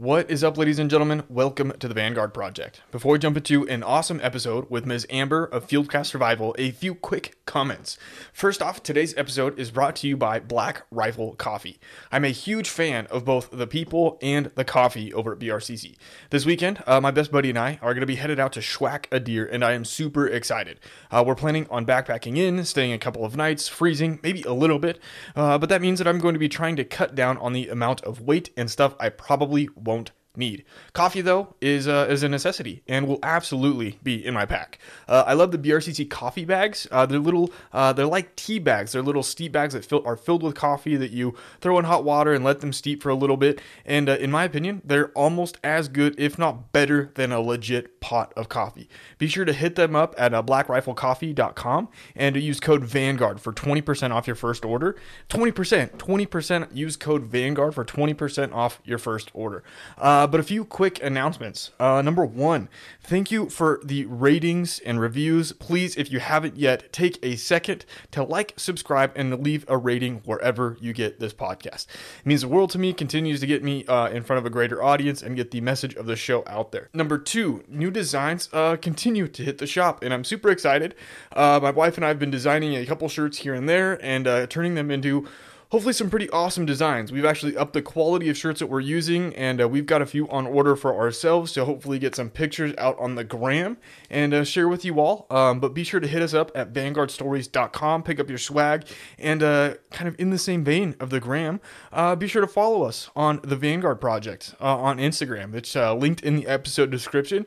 [0.00, 1.24] What is up, ladies and gentlemen?
[1.28, 2.80] Welcome to the Vanguard Project.
[2.90, 5.06] Before we jump into an awesome episode with Ms.
[5.10, 7.98] Amber of Fieldcraft Survival, a few quick comments.
[8.32, 11.78] First off, today's episode is brought to you by Black Rifle Coffee.
[12.10, 15.96] I'm a huge fan of both the people and the coffee over at BRCC.
[16.30, 18.60] This weekend, uh, my best buddy and I are going to be headed out to
[18.60, 20.80] Schwack a Deer, and I am super excited.
[21.10, 24.78] Uh, we're planning on backpacking in, staying a couple of nights, freezing, maybe a little
[24.78, 24.98] bit,
[25.36, 27.68] uh, but that means that I'm going to be trying to cut down on the
[27.68, 30.64] amount of weight and stuff I probably won't won't need.
[30.92, 34.78] Coffee, though, is uh, is a necessity and will absolutely be in my pack.
[35.08, 36.86] Uh, I love the BRCC coffee bags.
[36.90, 38.92] Uh, they're little, uh, they're like tea bags.
[38.92, 42.04] They're little steep bags that fill, are filled with coffee that you throw in hot
[42.04, 43.60] water and let them steep for a little bit.
[43.84, 48.00] And uh, in my opinion, they're almost as good, if not better, than a legit
[48.00, 48.88] pot of coffee.
[49.18, 54.12] Be sure to hit them up at uh, blackriflecoffee.com and use code Vanguard for 20%
[54.12, 54.96] off your first order.
[55.28, 59.62] 20%, 20% use code Vanguard for 20% off your first order.
[59.98, 61.70] Uh, but a few quick announcements.
[61.78, 62.68] Uh, number one,
[63.02, 65.52] thank you for the ratings and reviews.
[65.52, 70.22] Please, if you haven't yet, take a second to like, subscribe, and leave a rating
[70.24, 71.86] wherever you get this podcast.
[72.20, 74.50] It means the world to me, continues to get me uh, in front of a
[74.50, 76.88] greater audience and get the message of the show out there.
[76.92, 80.94] Number two, new designs uh, continue to hit the shop, and I'm super excited.
[81.32, 84.26] Uh, my wife and I have been designing a couple shirts here and there and
[84.26, 85.28] uh, turning them into
[85.70, 87.12] hopefully some pretty awesome designs.
[87.12, 90.06] We've actually upped the quality of shirts that we're using, and uh, we've got a
[90.06, 93.78] few on order for ourselves to hopefully get some pictures out on the gram
[94.10, 95.26] and uh, share with you all.
[95.30, 98.84] Um, but be sure to hit us up at vanguardstories.com, pick up your swag,
[99.18, 101.60] and uh, kind of in the same vein of the gram,
[101.92, 105.54] uh, be sure to follow us on the Vanguard Project uh, on Instagram.
[105.54, 107.46] It's uh, linked in the episode description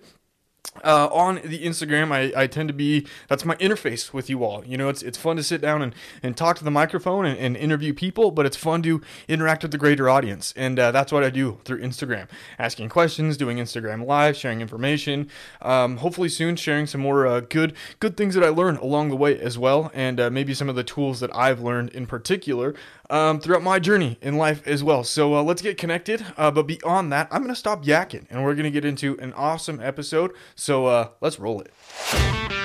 [0.84, 4.66] uh, on the Instagram, I, I tend to be that's my interface with you all.
[4.66, 7.38] You know, it's it's fun to sit down and, and talk to the microphone and,
[7.38, 11.12] and interview people, but it's fun to interact with the greater audience, and uh, that's
[11.12, 15.30] what I do through Instagram, asking questions, doing Instagram live, sharing information.
[15.62, 19.18] Um, hopefully soon, sharing some more uh, good good things that I learned along the
[19.18, 22.74] way as well, and uh, maybe some of the tools that I've learned in particular
[23.14, 25.04] um, throughout my journey in life as well.
[25.04, 26.26] So uh, let's get connected.
[26.36, 29.80] Uh, but beyond that, I'm gonna stop yakking, and we're gonna get into an awesome
[29.80, 30.34] episode.
[30.56, 32.63] So uh, let's roll it.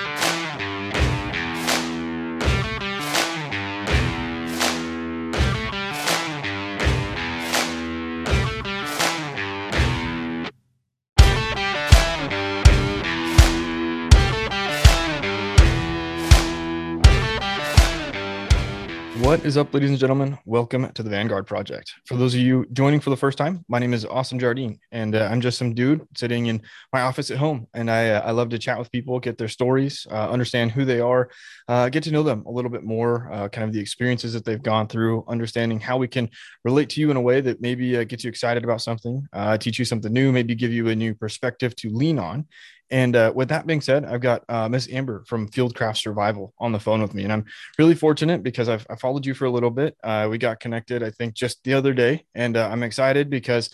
[19.29, 20.39] What is up, ladies and gentlemen?
[20.45, 21.93] Welcome to the Vanguard Project.
[22.07, 25.13] For those of you joining for the first time, my name is Austin Jardine, and
[25.13, 27.67] uh, I'm just some dude sitting in my office at home.
[27.75, 30.83] And I, uh, I love to chat with people, get their stories, uh, understand who
[30.83, 31.29] they are,
[31.67, 34.45] uh, get to know them a little bit more, uh, kind of the experiences that
[34.45, 36.27] they've gone through, understanding how we can
[36.65, 39.27] relate to you in a way that maybe uh, gets you excited about something,
[39.59, 42.47] teach you something new, maybe give you a new perspective to lean on.
[42.91, 46.71] And uh, with that being said, I've got uh, Miss Amber from Fieldcraft Survival on
[46.71, 47.45] the phone with me, and I'm
[47.77, 49.95] really fortunate because I've I followed you for a little bit.
[50.03, 53.69] Uh, we got connected, I think, just the other day, and uh, I'm excited because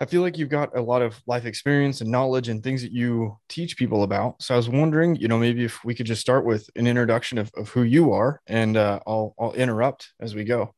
[0.00, 2.92] I feel like you've got a lot of life experience and knowledge and things that
[2.92, 4.42] you teach people about.
[4.42, 7.38] So I was wondering, you know, maybe if we could just start with an introduction
[7.38, 10.74] of, of who you are, and uh, I'll I'll interrupt as we go.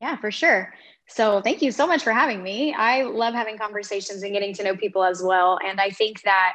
[0.00, 0.72] Yeah, for sure.
[1.08, 2.74] So thank you so much for having me.
[2.74, 6.54] I love having conversations and getting to know people as well, and I think that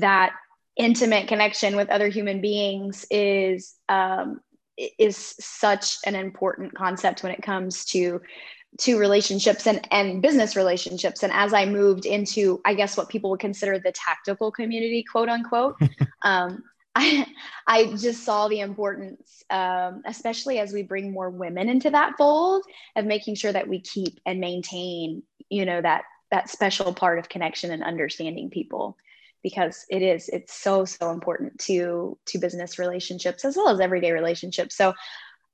[0.00, 0.32] that
[0.76, 4.40] intimate connection with other human beings is um,
[4.76, 8.20] is such an important concept when it comes to
[8.78, 11.22] to relationships and and business relationships.
[11.22, 15.28] And as i moved into i guess what people would consider the tactical community quote
[15.28, 15.76] unquote
[16.22, 16.62] um,
[16.96, 17.26] I,
[17.66, 22.62] I just saw the importance, um, especially as we bring more women into that fold,
[22.94, 27.28] of making sure that we keep and maintain, you know, that that special part of
[27.28, 28.96] connection and understanding people
[29.44, 34.10] because it is it's so so important to to business relationships as well as everyday
[34.10, 34.92] relationships so uh,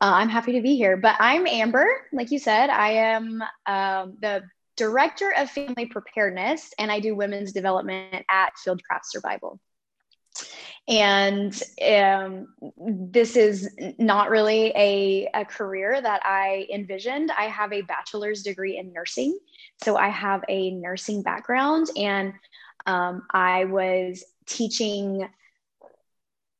[0.00, 4.42] i'm happy to be here but i'm amber like you said i am um, the
[4.76, 9.60] director of family preparedness and i do women's development at fieldcraft survival
[10.88, 12.48] and um,
[12.78, 17.30] this is not really a, a career that I envisioned.
[17.30, 19.38] I have a bachelor's degree in nursing.
[19.84, 22.32] So I have a nursing background, and
[22.86, 25.28] um, I was teaching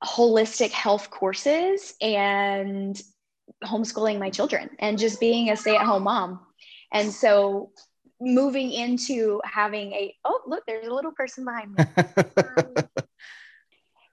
[0.03, 3.01] holistic health courses and
[3.65, 6.41] homeschooling my children and just being a stay at home mom.
[6.93, 7.71] And so
[8.21, 11.85] moving into having a, oh, look, there's a little person behind me.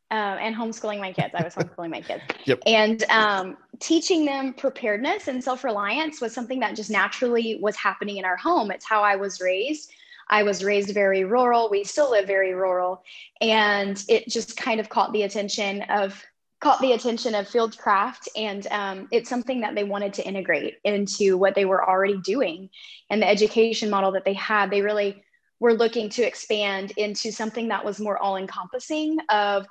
[0.09, 1.33] Um, and homeschooling my kids.
[1.38, 2.24] I was homeschooling my kids.
[2.45, 2.59] Yep.
[2.65, 8.15] And um, teaching them preparedness and self reliance was something that just naturally was happening
[8.15, 8.71] in our home.
[8.71, 9.92] It's how I was raised.
[10.30, 11.70] I was raised very rural.
[11.70, 13.04] We still live very rural.
[13.42, 16.24] And it just kind of caught the attention of
[16.60, 21.38] caught the attention of fieldcraft and um, it's something that they wanted to integrate into
[21.38, 22.70] what they were already doing
[23.10, 25.24] and the education model that they had they really
[25.60, 29.68] were looking to expand into something that was more all encompassing of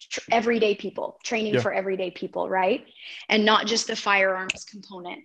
[0.00, 1.60] tr- everyday people training yeah.
[1.60, 2.84] for everyday people right
[3.28, 5.20] and not just the firearms component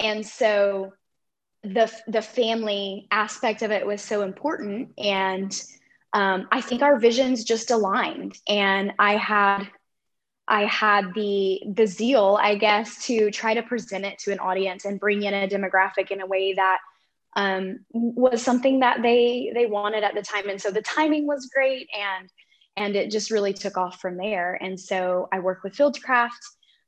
[0.00, 0.92] and so
[1.64, 4.90] the the family aspect of it was so important.
[4.98, 5.52] And
[6.12, 8.36] um, i think our visions just aligned.
[8.48, 9.66] And i had
[10.46, 14.84] i had the the zeal i guess to try to present it to an audience
[14.84, 16.78] and bring in a demographic in a way that
[17.36, 20.48] um, was something that they they wanted at the time.
[20.48, 22.28] And so the timing was great and
[22.76, 24.58] and it just really took off from there.
[24.60, 26.30] And so i work with fieldcraft.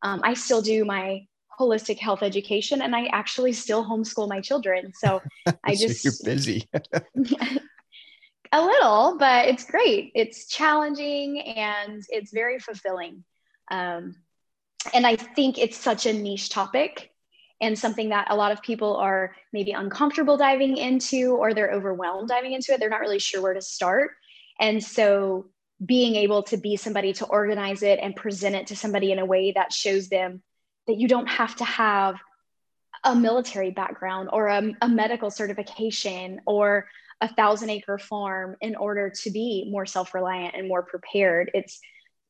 [0.03, 1.27] Um, i still do my
[1.59, 4.93] holistic health education and I actually still homeschool my children.
[4.95, 5.23] So
[5.65, 6.69] I so just you're busy.
[8.53, 10.13] a little, but it's great.
[10.15, 13.25] It's challenging and it's very fulfilling.
[13.71, 14.17] Um,
[14.95, 17.11] and I think it's such a niche topic
[17.61, 22.29] and something that a lot of people are maybe uncomfortable diving into or they're overwhelmed
[22.29, 22.81] diving into it.
[22.81, 24.13] They're not really sure where to start.
[24.61, 25.47] And so
[25.85, 29.27] being able to be somebody to organize it and present it to somebody in a
[29.27, 30.43] way that shows them
[30.87, 32.17] that you don't have to have
[33.05, 36.89] a military background or a, a medical certification or
[37.21, 41.81] a thousand acre farm in order to be more self-reliant and more prepared it's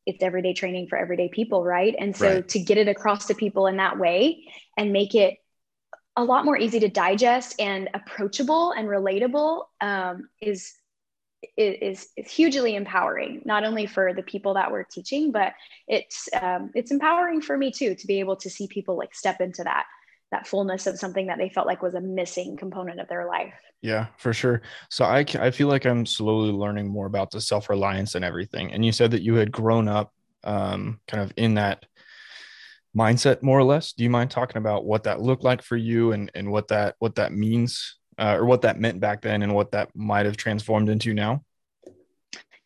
[0.07, 2.49] it's everyday training for everyday people right and so right.
[2.49, 4.45] to get it across to people in that way
[4.77, 5.39] and make it
[6.17, 10.73] a lot more easy to digest and approachable and relatable um, is
[11.57, 15.53] is, is hugely empowering, not only for the people that we're teaching, but
[15.89, 19.41] it's um, it's empowering for me too to be able to see people like step
[19.41, 19.85] into that
[20.33, 23.55] that fullness of something that they felt like was a missing component of their life.
[23.81, 24.63] Yeah, for sure.
[24.91, 28.73] So I I feel like I'm slowly learning more about the self reliance and everything.
[28.73, 30.13] And you said that you had grown up
[30.45, 31.85] um, kind of in that
[32.97, 33.93] mindset more or less.
[33.93, 36.97] Do you mind talking about what that looked like for you and and what that
[36.99, 40.37] what that means uh, or what that meant back then and what that might have
[40.37, 41.43] transformed into now?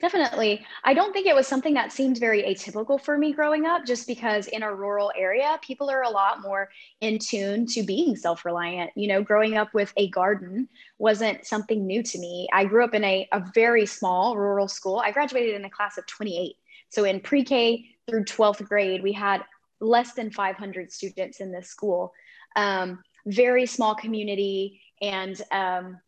[0.00, 0.64] Definitely.
[0.82, 4.06] I don't think it was something that seemed very atypical for me growing up, just
[4.06, 6.70] because in a rural area, people are a lot more
[7.02, 8.92] in tune to being self reliant.
[8.94, 12.48] You know, growing up with a garden wasn't something new to me.
[12.50, 15.02] I grew up in a, a very small rural school.
[15.04, 16.56] I graduated in a class of 28.
[16.88, 19.44] So in pre K through 12th grade, we had
[19.80, 22.14] less than 500 students in this school.
[22.56, 25.98] Um, very small community and um,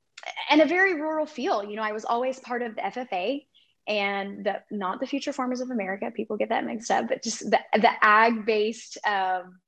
[0.50, 1.64] and a very rural feel.
[1.64, 3.44] You know, I was always part of the FFA
[3.88, 6.10] and the, not the Future Farmers of America.
[6.14, 8.98] People get that mixed up, but just the the ag based.
[9.06, 9.58] Um,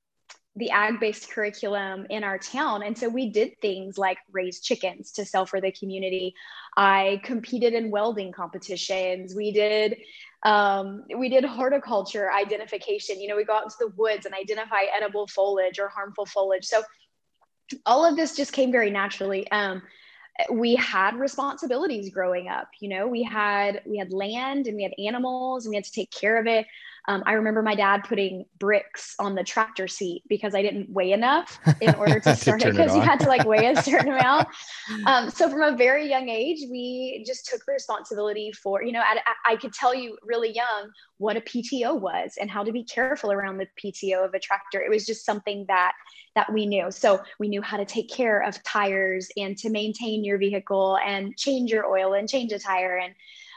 [0.57, 2.81] the ag based curriculum in our town.
[2.81, 6.33] And so we did things like raise chickens to sell for the community.
[6.77, 9.35] I competed in welding competitions.
[9.35, 9.97] We did
[10.43, 13.19] um, we did horticulture identification.
[13.19, 16.65] You know, we go out into the woods and identify edible foliage or harmful foliage.
[16.65, 16.83] So
[17.85, 19.49] all of this just came very naturally.
[19.51, 19.81] Um,
[20.51, 24.91] we had responsibilities growing up you know we had we had land and we had
[24.99, 26.65] animals and we had to take care of it
[27.07, 31.11] um, I remember my dad putting bricks on the tractor seat because I didn't weigh
[31.11, 34.13] enough in order to start to it because you had to like weigh a certain
[34.13, 34.47] amount.
[35.05, 39.19] Um, so from a very young age, we just took responsibility for, you know, I,
[39.45, 43.31] I could tell you really young what a PTO was and how to be careful
[43.31, 44.81] around the PTO of a tractor.
[44.81, 45.93] It was just something that
[46.35, 46.91] that we knew.
[46.91, 51.35] So we knew how to take care of tires and to maintain your vehicle and
[51.37, 53.13] change your oil and change a tire and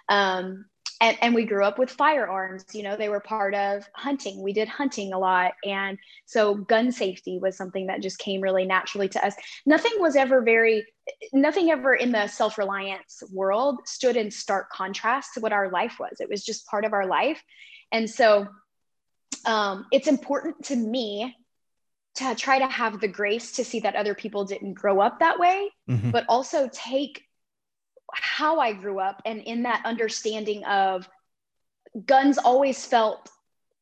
[0.08, 0.64] um,
[1.00, 4.42] and, and we grew up with firearms you know they were part of hunting.
[4.42, 5.52] We did hunting a lot.
[5.64, 9.34] And so gun safety was something that just came really naturally to us.
[9.66, 10.86] Nothing was ever very
[11.32, 16.20] nothing ever in the self-reliance world stood in stark contrast to what our life was.
[16.20, 17.42] It was just part of our life.
[17.92, 18.48] And so
[19.46, 21.34] um, it's important to me
[22.16, 25.38] to try to have the grace to see that other people didn't grow up that
[25.38, 26.10] way mm-hmm.
[26.10, 27.22] but also take
[28.12, 31.08] how I grew up and in that understanding of
[32.06, 33.30] guns always felt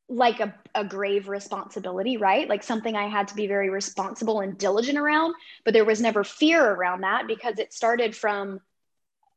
[0.08, 2.48] like a, a grave responsibility, right?
[2.48, 6.22] Like something I had to be very responsible and diligent around, but there was never
[6.22, 8.60] fear around that because it started from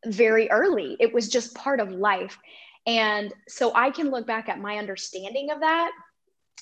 [0.05, 0.95] very early.
[0.99, 2.37] It was just part of life.
[2.85, 5.91] And so I can look back at my understanding of that.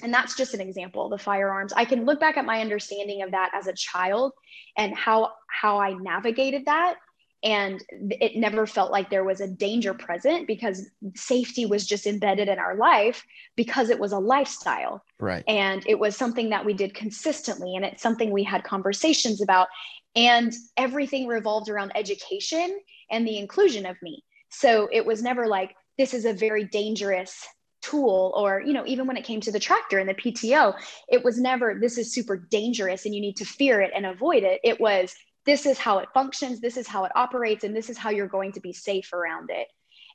[0.01, 1.73] And that's just an example, the firearms.
[1.73, 4.33] I can look back at my understanding of that as a child
[4.77, 6.97] and how how I navigated that
[7.43, 12.47] and it never felt like there was a danger present because safety was just embedded
[12.47, 13.23] in our life
[13.55, 15.03] because it was a lifestyle.
[15.19, 15.43] Right.
[15.47, 19.67] And it was something that we did consistently and it's something we had conversations about
[20.15, 22.79] And everything revolved around education
[23.11, 24.23] and the inclusion of me.
[24.49, 27.45] So it was never like, this is a very dangerous
[27.83, 30.73] tool or you know even when it came to the tractor and the pto
[31.07, 34.41] it was never this is super dangerous and you need to fear it and avoid
[34.43, 34.59] it.
[34.63, 35.15] It was
[35.47, 38.27] this is how it functions this is how it operates and this is how you're
[38.27, 39.67] going to be safe around it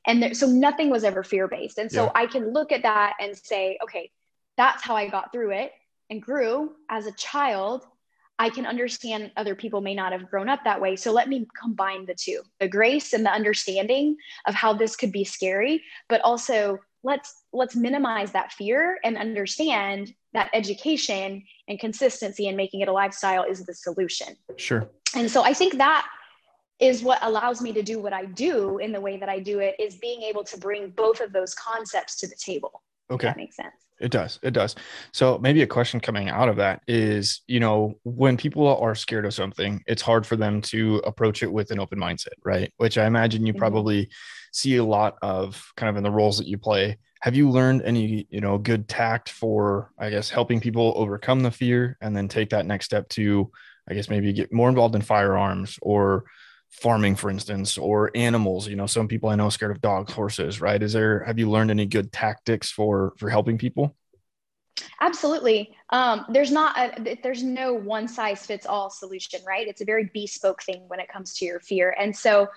[0.07, 2.13] and there, so nothing was ever fear based and so yeah.
[2.15, 4.09] i can look at that and say okay
[4.57, 5.73] that's how i got through it
[6.11, 7.85] and grew as a child
[8.39, 10.97] I can understand other people may not have grown up that way.
[10.97, 15.13] So let me combine the two the grace and the understanding of how this could
[15.13, 22.49] be scary, but also let's let's minimize that fear and understand that education and consistency
[22.49, 24.37] and making it a lifestyle is the solution.
[24.57, 24.89] Sure.
[25.15, 26.07] And so I think that
[26.81, 29.61] is what allows me to do what I do in the way that I do
[29.61, 32.83] it is being able to bring both of those concepts to the table.
[33.11, 33.29] Okay.
[33.29, 33.75] that makes sense.
[34.01, 34.41] It does.
[34.43, 34.75] It does.
[35.13, 39.27] So maybe a question coming out of that is, you know, when people are scared
[39.27, 42.73] of something, it's hard for them to approach it with an open mindset, right?
[42.79, 43.61] Which I imagine you mm-hmm.
[43.61, 44.11] probably
[44.53, 46.99] see a lot of kind of in the roles that you play.
[47.21, 51.53] Have you learned any, you know, good tact for, I guess, helping people overcome the
[51.53, 53.53] fear and then take that next step to,
[53.89, 56.25] I guess, maybe get more involved in firearms or
[56.71, 58.67] farming for instance or animals.
[58.67, 60.83] You know some people i know are scared of dogs horses right?
[60.83, 63.95] Is there have you learned any good tactics for for helping people?
[65.01, 65.75] Absolutely.
[65.91, 69.69] Um, there's not a, there's no one size fits all solution right?
[69.69, 71.95] It's a very bespoke thing when it comes to your fear.
[71.99, 72.49] And so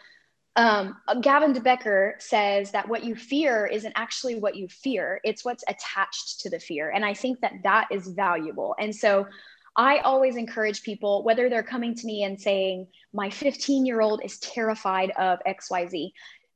[0.56, 5.44] um, Gavin de Becker says that what you fear isn't actually what you fear, it's
[5.44, 6.92] what's attached to the fear.
[6.92, 8.74] And I think that that is valuable.
[8.80, 9.28] And so
[9.78, 14.22] I always encourage people, whether they're coming to me and saying, my 15 year old
[14.24, 16.12] is terrified of XYZ,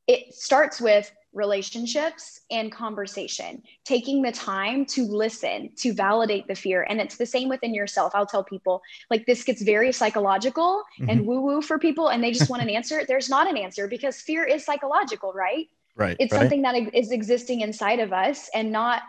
[0.08, 6.88] it starts with relationships and conversation, taking the time to listen, to validate the fear.
[6.90, 8.14] And it's the same within yourself.
[8.16, 11.10] I'll tell people, like, this gets very psychological mm-hmm.
[11.10, 13.04] and woo woo for people, and they just want an answer.
[13.08, 15.68] There's not an answer because fear is psychological, right?
[15.96, 16.16] Right.
[16.20, 16.40] It's right.
[16.40, 19.04] something that is existing inside of us and not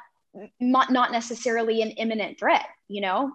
[0.60, 3.32] not not necessarily an imminent threat you know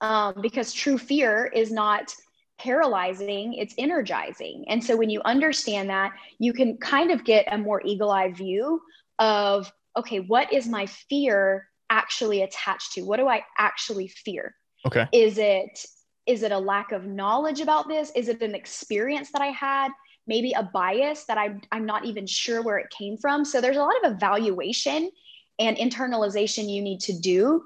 [0.00, 2.14] um, because true fear is not
[2.58, 4.64] paralyzing, it's energizing.
[4.68, 8.32] And so when you understand that, you can kind of get a more eagle eye
[8.32, 8.80] view
[9.18, 13.02] of, okay, what is my fear actually attached to?
[13.02, 14.54] What do I actually fear?
[14.86, 15.06] Okay.
[15.12, 15.84] Is it
[16.26, 18.12] is it a lack of knowledge about this?
[18.14, 19.88] Is it an experience that I had?
[20.26, 23.46] Maybe a bias that I'm, I'm not even sure where it came from.
[23.46, 25.10] So there's a lot of evaluation
[25.58, 27.62] and internalization you need to do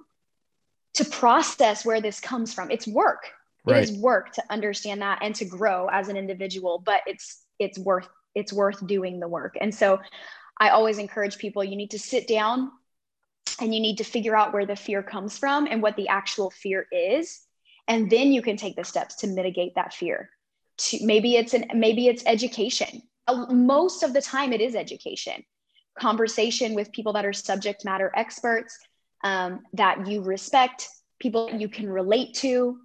[0.95, 2.71] to process where this comes from.
[2.71, 3.31] It's work.
[3.65, 3.79] Right.
[3.79, 7.79] It is work to understand that and to grow as an individual, but it's it's
[7.79, 9.57] worth it's worth doing the work.
[9.61, 10.01] And so
[10.59, 12.71] I always encourage people you need to sit down
[13.61, 16.51] and you need to figure out where the fear comes from and what the actual
[16.51, 17.43] fear is
[17.89, 20.31] and then you can take the steps to mitigate that fear.
[20.79, 23.03] To, maybe it's an maybe it's education.
[23.27, 25.45] Uh, most of the time it is education.
[25.99, 28.79] Conversation with people that are subject matter experts,
[29.23, 30.89] um, that you respect,
[31.21, 32.79] people you can relate to.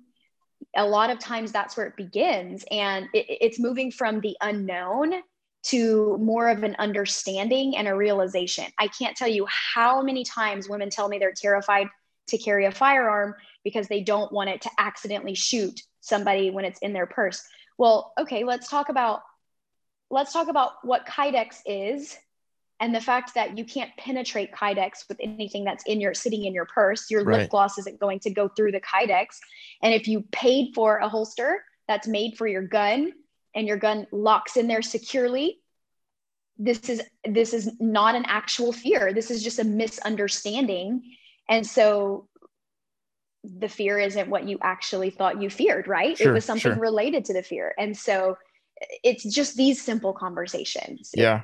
[0.75, 2.63] A lot of times that's where it begins.
[2.72, 5.13] And it, it's moving from the unknown
[5.63, 8.65] to more of an understanding and a realization.
[8.79, 11.88] I can't tell you how many times women tell me they're terrified
[12.27, 16.79] to carry a firearm because they don't want it to accidentally shoot somebody when it's
[16.79, 17.44] in their purse.
[17.77, 19.22] Well, okay, let's talk about
[20.10, 22.17] let's talk about what Kydex is
[22.79, 26.53] and the fact that you can't penetrate kydex with anything that's in your sitting in
[26.53, 27.41] your purse your right.
[27.41, 29.39] lip gloss isn't going to go through the kydex.
[29.81, 33.12] And if you paid for a holster that's made for your gun
[33.55, 35.60] and your gun locks in there securely
[36.60, 39.13] this is this is not an actual fear.
[39.13, 41.03] This is just a misunderstanding.
[41.48, 42.27] And so
[43.43, 46.17] the fear isn't what you actually thought you feared right?
[46.17, 46.81] Sure, it was something sure.
[46.81, 47.75] related to the fear.
[47.77, 48.38] And so
[49.03, 51.12] it's just these simple conversations.
[51.13, 51.43] Yeah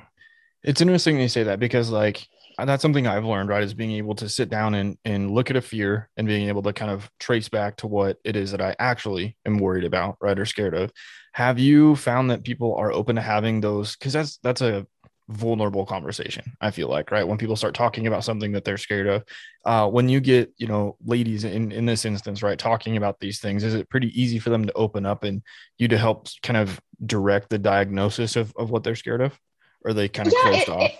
[0.64, 2.26] it's interesting you say that because like
[2.58, 3.62] that's something I've learned, right?
[3.62, 6.62] Is being able to sit down and, and look at a fear and being able
[6.62, 10.16] to kind of trace back to what it is that I actually am worried about,
[10.20, 10.38] right?
[10.38, 10.92] Or scared of.
[11.32, 13.96] Have you found that people are open to having those?
[13.96, 14.86] Cause that's, that's a
[15.28, 16.44] vulnerable conversation.
[16.60, 17.26] I feel like, right.
[17.26, 19.24] When people start talking about something that they're scared of,
[19.64, 23.40] uh, when you get, you know, ladies in, in this instance, right, talking about these
[23.40, 25.42] things, is it pretty easy for them to open up and
[25.76, 29.38] you to help kind of direct the diagnosis of, of what they're scared of?
[29.84, 30.90] Or they kind of yeah, closed it, off?
[30.90, 30.94] It,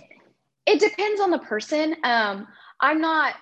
[0.67, 1.97] it depends on the person.
[2.05, 2.47] Um,
[2.81, 3.35] I'm not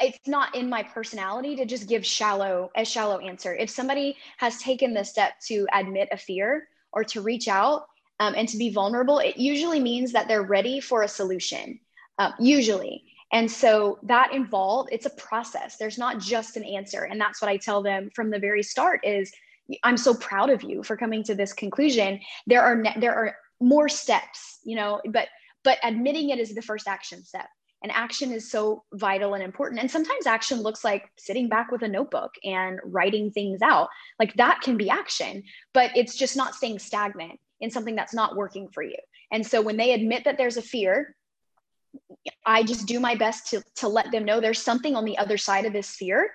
[0.00, 3.54] it's not in my personality to just give shallow a shallow answer.
[3.54, 7.86] If somebody has taken the step to admit a fear or to reach out
[8.18, 11.78] um, and to be vulnerable it usually means that they're ready for a solution
[12.18, 13.04] uh, usually.
[13.32, 15.76] And so that involved it's a process.
[15.76, 17.04] There's not just an answer.
[17.04, 19.32] And that's what i tell them from the very start is
[19.84, 22.20] i'm so proud of you for coming to this conclusion.
[22.46, 25.28] There are ne- there are more steps you know but
[25.64, 27.48] but admitting it is the first action step.
[27.82, 29.80] And action is so vital and important.
[29.80, 33.88] And sometimes action looks like sitting back with a notebook and writing things out.
[34.20, 35.42] Like that can be action
[35.72, 38.96] but it's just not staying stagnant in something that's not working for you.
[39.30, 41.14] And so when they admit that there's a fear
[42.46, 45.36] i just do my best to to let them know there's something on the other
[45.36, 46.30] side of this fear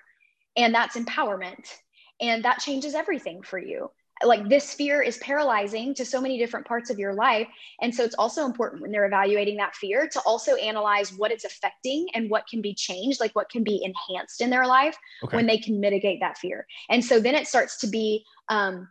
[0.56, 1.66] and that's empowerment.
[2.20, 3.90] And that changes everything for you
[4.24, 7.48] like this fear is paralyzing to so many different parts of your life.
[7.80, 11.44] And so it's also important when they're evaluating that fear to also analyze what it's
[11.44, 15.36] affecting and what can be changed like what can be enhanced in their life okay.
[15.36, 16.66] when they can mitigate that fear.
[16.90, 18.88] And so then it starts to be um,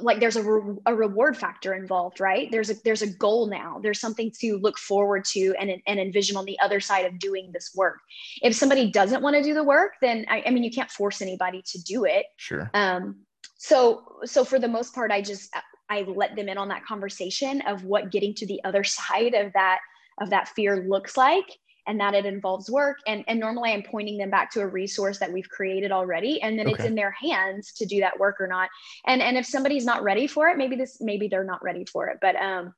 [0.00, 2.50] like there's a, re- a reward factor involved right?
[2.50, 3.78] There's a there's a goal now.
[3.82, 7.50] There's something to look forward to and, and envision on the other side of doing
[7.52, 7.98] this work.
[8.42, 11.22] If somebody doesn't want to do the work then I, I mean you can't force
[11.22, 12.26] anybody to do it.
[12.36, 12.70] Sure.
[12.74, 13.25] Um,
[13.58, 15.54] so so for the most part i just
[15.88, 19.52] i let them in on that conversation of what getting to the other side of
[19.52, 19.78] that
[20.20, 21.46] of that fear looks like
[21.86, 22.98] and that it involves work.
[23.06, 26.58] And and normally i'm pointing them back to a resource that we've created already and
[26.58, 26.74] then okay.
[26.74, 28.68] it's in their hands to do that work or not.
[29.06, 32.08] And and if somebody's not ready for it maybe this maybe they're not ready for
[32.08, 32.18] it.
[32.20, 32.74] But um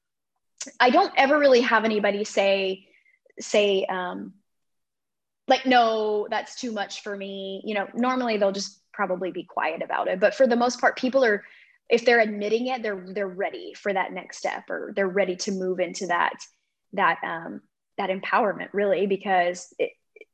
[0.80, 2.86] i don't ever really have anybody say
[3.40, 4.34] say um
[5.46, 7.62] like no that's too much for me.
[7.64, 10.18] You know normally they'll just probably be quiet about it.
[10.18, 11.44] But for the most part people are
[11.88, 15.52] if they're admitting it they're they're ready for that next step or they're ready to
[15.52, 16.34] move into that
[16.92, 17.62] that um
[17.96, 19.92] that empowerment really because it,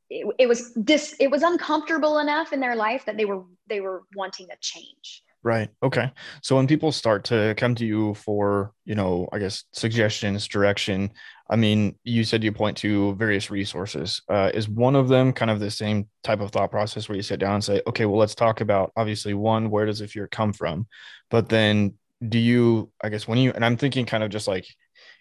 [0.09, 3.81] it, it was this it was uncomfortable enough in their life that they were they
[3.81, 5.69] were wanting a change Right.
[5.83, 6.11] Okay.
[6.43, 11.11] So when people start to come to you for, you know, I guess suggestions, direction,
[11.51, 14.23] I mean, you said you point to various resources.
[14.27, 17.23] Uh, is one of them kind of the same type of thought process where you
[17.23, 20.27] sit down and say, okay, well, let's talk about obviously one, where does the fear
[20.27, 20.87] come from?
[21.29, 21.93] But then
[22.27, 24.67] do you, I guess, when you, and I'm thinking kind of just like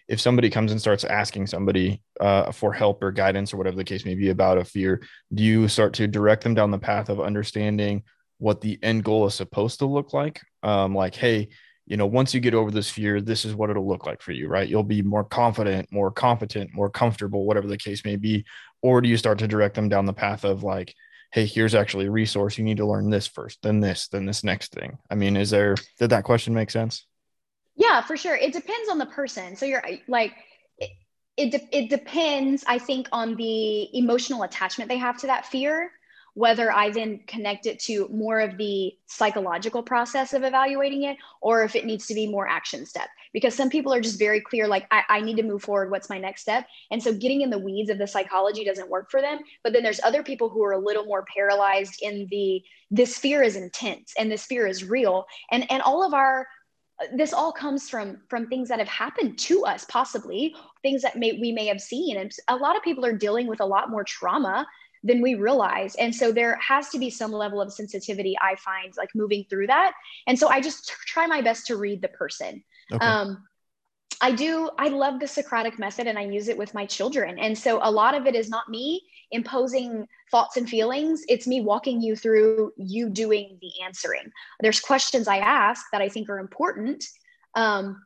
[0.08, 3.84] if somebody comes and starts asking somebody uh, for help or guidance or whatever the
[3.84, 5.02] case may be about a fear,
[5.34, 8.02] do you start to direct them down the path of understanding
[8.38, 10.40] what the end goal is supposed to look like.
[10.62, 11.48] Um, like, hey,
[11.86, 14.32] you know, once you get over this fear, this is what it'll look like for
[14.32, 14.68] you, right?
[14.68, 18.44] You'll be more confident, more competent, more comfortable, whatever the case may be.
[18.80, 20.94] Or do you start to direct them down the path of like,
[21.32, 22.56] hey, here's actually a resource.
[22.56, 24.98] You need to learn this first, then this, then this next thing.
[25.10, 27.06] I mean, is there, did that question make sense?
[27.76, 28.36] Yeah, for sure.
[28.36, 29.56] It depends on the person.
[29.56, 30.32] So you're like,
[31.36, 35.90] it, de- it depends, I think, on the emotional attachment they have to that fear
[36.34, 41.62] whether I then connect it to more of the psychological process of evaluating it or
[41.62, 43.08] if it needs to be more action step.
[43.32, 45.90] Because some people are just very clear, like, I, I, need to move forward.
[45.90, 46.66] What's my next step?
[46.90, 49.38] And so getting in the weeds of the psychology doesn't work for them.
[49.62, 53.42] But then there's other people who are a little more paralyzed in the this fear
[53.42, 55.26] is intense and this fear is real.
[55.50, 56.46] And and all of our
[57.12, 61.36] this all comes from from things that have happened to us possibly things that may
[61.40, 64.04] we may have seen and a lot of people are dealing with a lot more
[64.04, 64.64] trauma
[65.04, 65.94] than we realize.
[65.96, 69.68] And so there has to be some level of sensitivity, I find, like moving through
[69.68, 69.92] that.
[70.26, 72.64] And so I just try my best to read the person.
[72.90, 73.04] Okay.
[73.04, 73.44] Um,
[74.20, 77.38] I do, I love the Socratic method and I use it with my children.
[77.38, 81.60] And so a lot of it is not me imposing thoughts and feelings, it's me
[81.60, 84.30] walking you through you doing the answering.
[84.60, 87.04] There's questions I ask that I think are important.
[87.54, 88.02] Um,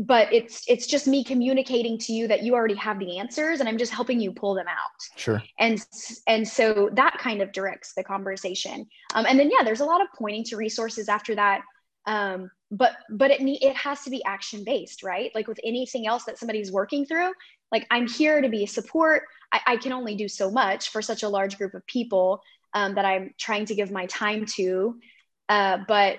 [0.00, 3.68] but it's it's just me communicating to you that you already have the answers and
[3.68, 5.00] i'm just helping you pull them out.
[5.16, 5.42] Sure.
[5.58, 5.84] And
[6.26, 8.86] and so that kind of directs the conversation.
[9.14, 11.62] Um, and then yeah there's a lot of pointing to resources after that.
[12.06, 15.30] Um, but but it it has to be action based right?
[15.34, 17.32] Like with anything else that somebody's working through
[17.72, 19.22] like i'm here to be a support.
[19.52, 22.40] I, I can only do so much for such a large group of people
[22.74, 24.96] um, that i'm trying to give my time to.
[25.48, 26.18] Uh, but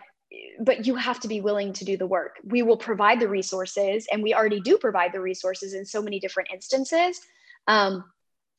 [0.59, 2.37] but you have to be willing to do the work.
[2.43, 6.19] We will provide the resources, and we already do provide the resources in so many
[6.19, 7.19] different instances.
[7.67, 8.03] Um,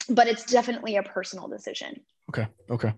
[0.08, 2.00] but it's definitely a personal decision.
[2.30, 2.46] Okay.
[2.70, 2.92] Okay.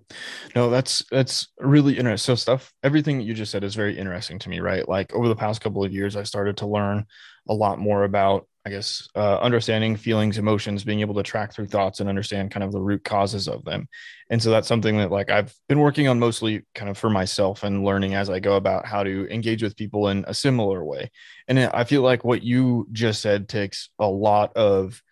[0.57, 2.35] No, that's that's really interesting.
[2.35, 4.89] So stuff, everything that you just said is very interesting to me, right?
[4.89, 7.07] Like over the past couple of years, I started to learn
[7.49, 11.69] a lot more about I guess, uh, understanding feelings, emotions, being able to track through
[11.69, 13.89] thoughts and understand kind of the root causes of them.
[14.29, 17.63] And so that's something that like I've been working on mostly kind of for myself
[17.63, 21.11] and learning as I go about how to engage with people in a similar way.
[21.49, 25.03] And I feel like what you just said takes a lot of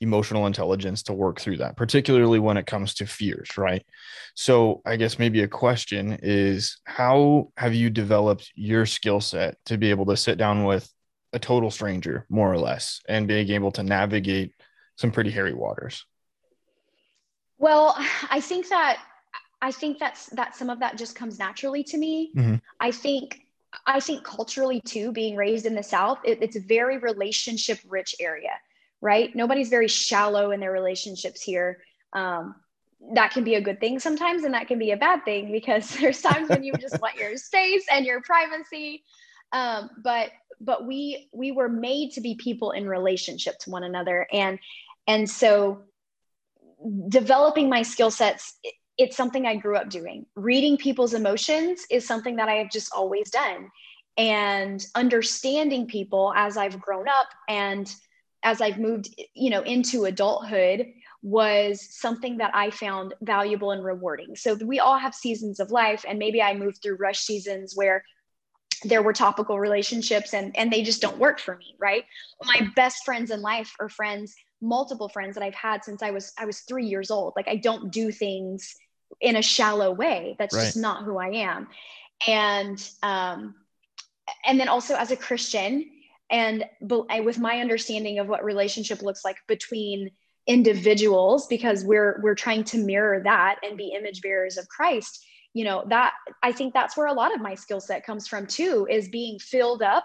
[0.00, 3.84] emotional intelligence to work through that, particularly when it comes to fears, right?
[4.34, 9.78] So I guess maybe a question is how have you developed your skill set to
[9.78, 10.90] be able to sit down with
[11.36, 14.54] a total stranger, more or less, and being able to navigate
[14.96, 16.04] some pretty hairy waters?
[17.58, 17.94] Well,
[18.30, 18.98] I think that
[19.62, 22.32] I think that's that some of that just comes naturally to me.
[22.34, 22.56] Mm-hmm.
[22.80, 23.42] I think
[23.86, 28.14] I think culturally too, being raised in the South, it, it's a very relationship rich
[28.18, 28.52] area,
[29.02, 29.34] right?
[29.36, 31.78] Nobody's very shallow in their relationships here.
[32.14, 32.54] Um,
[33.12, 35.90] that can be a good thing sometimes, and that can be a bad thing because
[36.00, 39.04] there's times when you just want your space and your privacy.
[39.52, 44.26] Um, but but we we were made to be people in relationship to one another,
[44.32, 44.58] and
[45.06, 45.82] and so
[47.08, 48.58] developing my skill sets
[48.98, 50.26] it's something I grew up doing.
[50.34, 53.70] Reading people's emotions is something that I have just always done.
[54.16, 57.94] And understanding people as I've grown up and
[58.42, 60.86] as I've moved, you know, into adulthood
[61.22, 64.36] was something that I found valuable and rewarding.
[64.36, 68.02] So we all have seasons of life and maybe I moved through rush seasons where
[68.84, 72.04] there were topical relationships and and they just don't work for me, right?
[72.44, 76.32] My best friends in life are friends multiple friends that I've had since I was
[76.38, 77.34] I was 3 years old.
[77.36, 78.76] Like I don't do things
[79.20, 80.36] in a shallow way.
[80.38, 80.64] That's right.
[80.64, 81.68] just not who I am.
[82.26, 83.54] And um,
[84.44, 85.88] and then also as a Christian,
[86.30, 90.10] and with my understanding of what relationship looks like between
[90.46, 95.24] individuals, because we're we're trying to mirror that and be image bearers of Christ.
[95.56, 98.46] You know that I think that's where a lot of my skill set comes from
[98.46, 100.04] too, is being filled up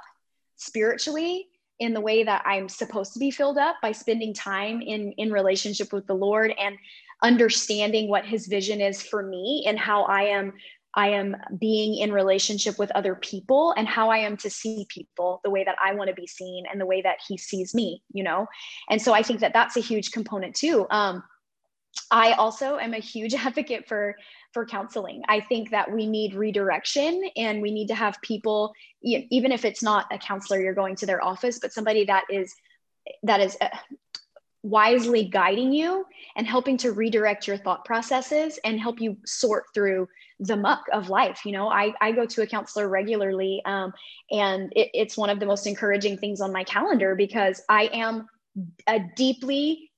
[0.56, 1.48] spiritually
[1.80, 5.30] in the way that I'm supposed to be filled up by spending time in in
[5.30, 6.78] relationship with the Lord and
[7.22, 10.54] understanding what his vision is for me and how I am
[10.94, 15.42] I am being in relationship with other people and how I am to see people
[15.44, 18.04] the way that I want to be seen and the way that he sees me,
[18.14, 18.48] you know?
[18.90, 20.88] And so I think that that's a huge component too.
[20.90, 21.24] Um,
[22.10, 24.16] I also am a huge advocate for
[24.54, 25.22] for counseling.
[25.28, 29.82] I think that we need redirection and we need to have people even if it's
[29.82, 32.54] not a counselor you're going to their office but somebody that is
[33.24, 33.68] that is uh,
[34.64, 40.08] wisely guiding you and helping to redirect your thought processes and help you sort through
[40.40, 43.92] the muck of life you know i, I go to a counselor regularly um,
[44.30, 48.28] and it, it's one of the most encouraging things on my calendar because i am
[48.88, 49.91] a deeply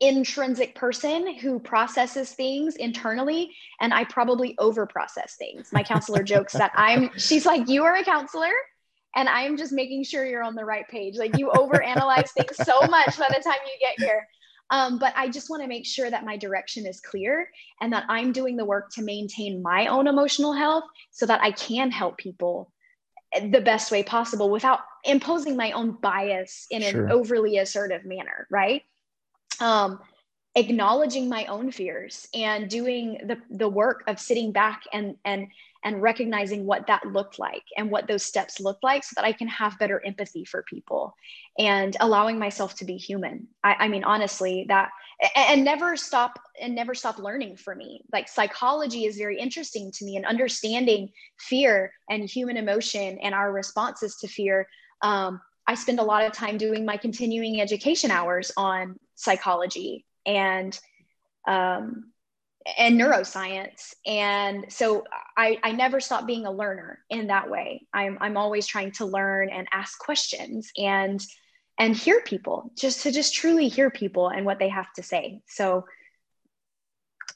[0.00, 6.52] intrinsic person who processes things internally and i probably over process things my counselor jokes
[6.52, 8.52] that i'm she's like you are a counselor
[9.14, 11.16] and I'm just making sure you're on the right page.
[11.16, 14.26] Like you overanalyze things so much by the time you get here.
[14.70, 18.04] Um, but I just want to make sure that my direction is clear and that
[18.08, 22.18] I'm doing the work to maintain my own emotional health so that I can help
[22.18, 22.70] people
[23.50, 27.06] the best way possible without imposing my own bias in sure.
[27.06, 28.82] an overly assertive manner, right?
[29.60, 30.00] Um,
[30.54, 35.46] acknowledging my own fears and doing the, the work of sitting back and and
[35.84, 39.30] and recognizing what that looked like and what those steps looked like so that I
[39.32, 41.14] can have better empathy for people
[41.56, 43.46] and allowing myself to be human.
[43.62, 44.90] I, I mean, honestly, that
[45.36, 48.02] and never stop and never stop learning for me.
[48.12, 53.52] Like psychology is very interesting to me and understanding fear and human emotion and our
[53.52, 54.66] responses to fear.
[55.02, 60.78] Um, I spend a lot of time doing my continuing education hours on psychology and
[61.46, 62.12] um,
[62.76, 63.94] and neuroscience.
[64.06, 65.04] And so
[65.36, 67.86] I, I never stop being a learner in that way.
[67.92, 71.20] I'm, I'm always trying to learn and ask questions and
[71.80, 75.42] and hear people, just to just truly hear people and what they have to say.
[75.46, 75.84] So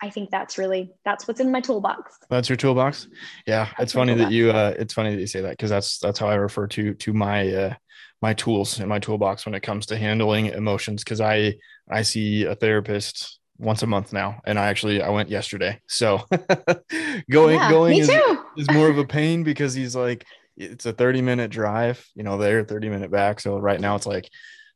[0.03, 2.19] I think that's really that's what's in my toolbox.
[2.29, 3.07] That's your toolbox.
[3.47, 6.01] Yeah, that's it's funny that you uh it's funny that you say that because that's
[6.01, 7.75] that's how I refer to to my uh
[8.23, 11.57] my tools in my toolbox when it comes to handling emotions because I
[11.91, 15.79] I see a therapist once a month now and i actually i went yesterday.
[15.89, 16.23] So
[17.31, 18.11] going yeah, going is,
[18.57, 20.25] is, more of a pain because he's like
[20.57, 23.41] it's a 30 minute drive you know there 30 minute back.
[23.41, 24.31] So right now it's like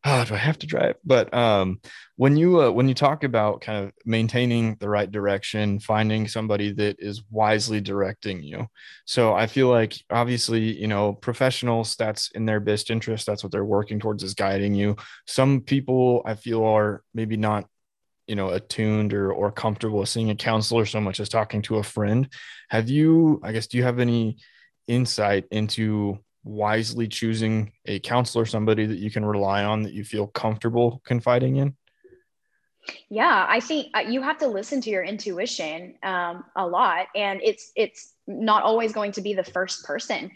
[0.04, 0.96] oh, do i have to drive?
[1.04, 1.80] But um
[2.16, 6.72] when you uh, when you talk about kind of maintaining the right direction finding somebody
[6.72, 8.66] that is wisely directing you.
[9.04, 13.26] So i feel like obviously you know professionals that's in their best interest.
[13.26, 14.96] That's what they're working towards is guiding you.
[15.26, 17.66] Some people i feel are maybe not
[18.26, 21.82] you know attuned or or comfortable seeing a counselor so much as talking to a
[21.82, 22.28] friend.
[22.70, 24.38] Have you i guess do you have any
[24.88, 30.26] insight into wisely choosing a counselor somebody that you can rely on that you feel
[30.28, 31.76] comfortable confiding in?
[33.10, 37.40] Yeah i think uh, you have to listen to your intuition um, a lot and
[37.42, 40.30] it's it's not always going to be the first person.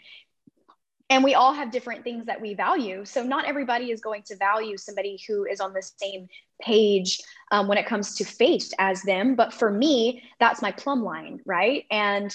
[1.09, 4.37] And we all have different things that we value so not everybody is going to
[4.37, 6.29] value somebody who is on the same
[6.61, 7.19] page
[7.51, 11.41] um, when it comes to faith as them but for me that's my plumb line
[11.45, 11.85] right?
[11.91, 12.33] And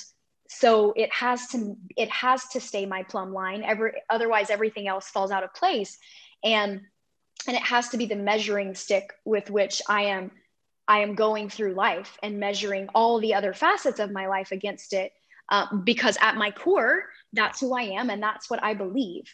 [0.48, 5.08] so it has to it has to stay my plumb line every otherwise everything else
[5.08, 5.98] falls out of place
[6.44, 6.80] and
[7.46, 10.30] and it has to be the measuring stick with which i am
[10.88, 14.92] I am going through life and measuring all the other facets of my life against
[14.92, 15.12] it.
[15.48, 19.24] Uh, because at my core, that's who I am and that's what I believe.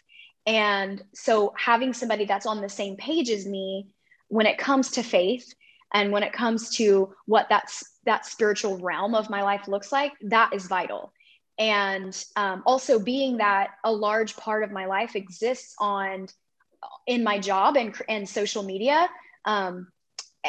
[0.46, 3.88] And so having somebody that's on the same page as me
[4.28, 5.54] when it comes to faith
[5.92, 10.12] and when it comes to what that's that spiritual realm of my life looks like,
[10.22, 11.12] that is vital.
[11.58, 16.28] And um, also being that a large part of my life exists on
[17.06, 19.08] in my job and, and social media
[19.44, 19.88] um,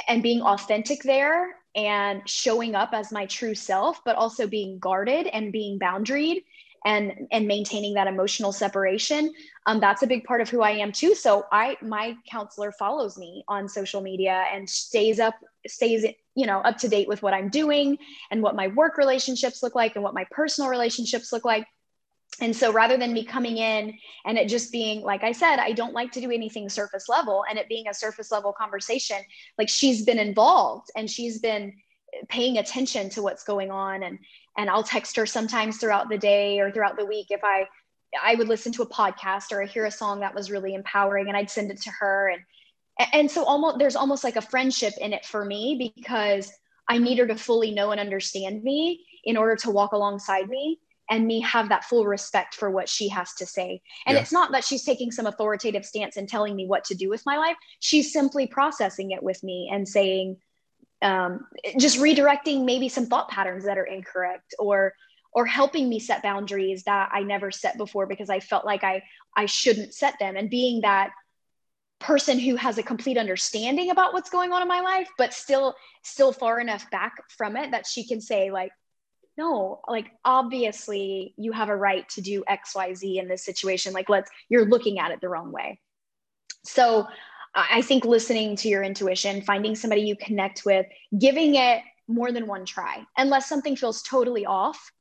[0.07, 5.27] and being authentic there and showing up as my true self, but also being guarded
[5.27, 6.43] and being boundaried
[6.85, 9.33] and and maintaining that emotional separation
[9.65, 11.15] um, that's a big part of who i am too.
[11.15, 15.35] So i my counselor follows me on social media and stays up
[15.67, 17.97] stays you know up to date with what i'm doing
[18.31, 21.65] and what my work relationships look like and what my personal relationships look like.
[22.41, 23.93] And so rather than me coming in
[24.25, 27.45] and it just being like i said i don't like to do anything surface level
[27.47, 29.17] and it being a surface level conversation
[29.59, 31.73] like she's been involved and she's been
[32.29, 34.03] paying attention to what's going on.
[34.03, 34.19] And
[34.57, 37.67] and I'll text her sometimes throughout the day or throughout the week if I
[38.21, 41.27] I would listen to a podcast or I hear a song that was really empowering
[41.27, 42.41] and I'd send it to her and
[43.11, 46.51] and so almost there's almost like a friendship in it for me because
[46.87, 50.79] I need her to fully know and understand me in order to walk alongside me
[51.09, 53.81] and me have that full respect for what she has to say.
[54.05, 54.21] And yeah.
[54.21, 57.25] it's not that she's taking some authoritative stance and telling me what to do with
[57.25, 57.57] my life.
[57.79, 60.37] She's simply processing it with me and saying,
[61.01, 61.45] um,
[61.77, 64.93] just redirecting maybe some thought patterns that are incorrect or
[65.33, 69.03] or helping me set boundaries that I never set before because I felt like I
[69.35, 71.11] I shouldn't set them and being that
[71.99, 75.75] person who has a complete understanding about what's going on in my life but still
[76.03, 78.71] still far enough back from it that she can say like
[79.37, 84.29] no like obviously you have a right to do xyz in this situation like let's
[84.49, 85.79] you're looking at it the wrong way
[86.65, 87.07] so
[87.55, 92.47] I think listening to your intuition, finding somebody you connect with, giving it more than
[92.47, 94.91] one try, unless something feels totally off.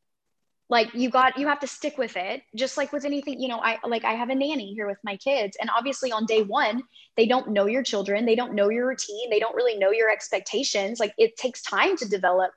[0.72, 2.40] Like you got, you have to stick with it.
[2.56, 5.18] Just like with anything, you know, I like I have a nanny here with my
[5.18, 6.82] kids, and obviously on day one,
[7.18, 10.10] they don't know your children, they don't know your routine, they don't really know your
[10.10, 10.98] expectations.
[10.98, 12.52] Like it takes time to develop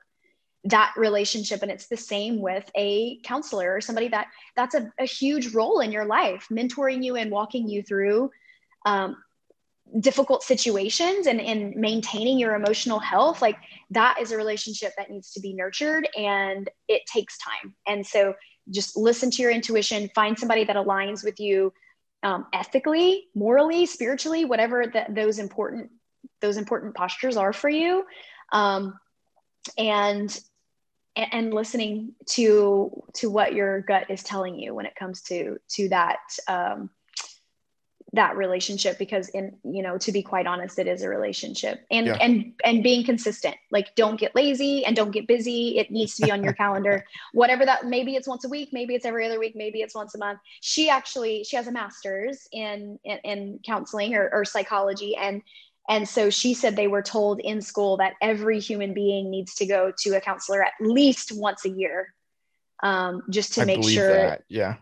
[0.64, 5.04] that relationship and it's the same with a counselor or somebody that that's a, a
[5.04, 8.30] huge role in your life mentoring you and walking you through
[8.86, 9.14] um,
[10.00, 13.56] difficult situations and in maintaining your emotional health like
[13.90, 17.74] that is a relationship that needs to be nurtured and it takes time.
[17.86, 18.34] And so
[18.70, 21.72] just listen to your intuition find somebody that aligns with you
[22.22, 25.90] um, ethically morally spiritually whatever that those important
[26.40, 28.04] those important postures are for you.
[28.52, 28.98] Um,
[29.78, 30.38] and
[31.16, 35.88] and listening to to what your gut is telling you when it comes to to
[35.88, 36.90] that um,
[38.12, 41.84] that relationship because in you know to be quite honest it is a relationship.
[41.90, 42.18] And yeah.
[42.20, 45.78] and and being consistent like don't get lazy and don't get busy.
[45.78, 47.04] It needs to be on your calendar.
[47.32, 50.14] Whatever that maybe it's once a week maybe it's every other week maybe it's once
[50.14, 50.38] a month.
[50.60, 55.16] She actually she has a master's in in, in counseling or, or psychology.
[55.16, 55.42] And
[55.88, 59.66] and so she said they were told in school that every human being needs to
[59.66, 62.12] go to a counselor at least once a year
[62.82, 64.44] um, just to I make sure that.
[64.48, 64.76] yeah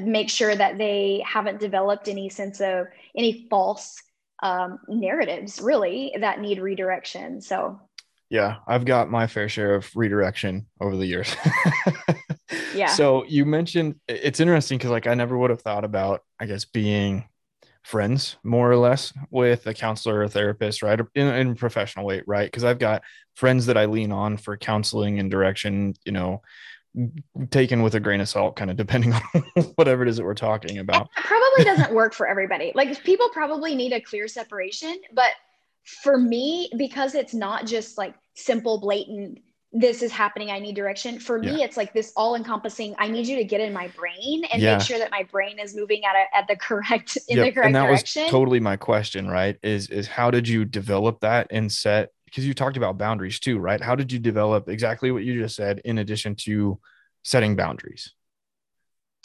[0.00, 4.02] make sure that they haven't developed any sense of any false
[4.42, 7.40] um, narratives really that need redirection.
[7.40, 7.80] So
[8.28, 11.34] yeah i've got my fair share of redirection over the years.
[12.74, 12.88] Yeah.
[12.88, 16.64] So you mentioned it's interesting because like i never would have thought about i guess
[16.64, 17.24] being
[17.82, 21.00] friends more or less with a counselor or therapist right?
[21.14, 22.46] In, in professional way right?
[22.46, 23.02] Because i've got
[23.34, 26.42] friends that i lean on for counseling and direction you know
[27.50, 29.42] taken with a grain of salt, kind of depending on
[29.76, 31.08] whatever it is that we're talking about.
[31.16, 32.72] It probably doesn't work for everybody.
[32.74, 35.30] Like people probably need a clear separation, but
[35.84, 39.38] for me, because it's not just like simple, blatant,
[39.72, 41.18] this is happening, I need direction.
[41.18, 41.64] For me, yeah.
[41.64, 44.78] it's like this all encompassing, I need you to get in my brain and yeah.
[44.78, 47.46] make sure that my brain is moving at a, at the correct, in yep.
[47.46, 48.22] the correct and that direction.
[48.22, 49.58] was totally my question, right?
[49.62, 53.58] Is, is how did you develop that and set because you talked about boundaries too,
[53.58, 53.80] right?
[53.80, 56.78] How did you develop exactly what you just said in addition to
[57.24, 58.12] setting boundaries?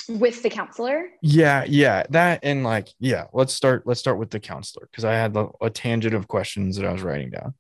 [0.08, 1.10] With the counselor?
[1.22, 2.04] Yeah, yeah.
[2.12, 5.70] That and like, yeah, let's start let's start with the counselor because I had a,
[5.70, 7.54] tangent of questions that I was writing down.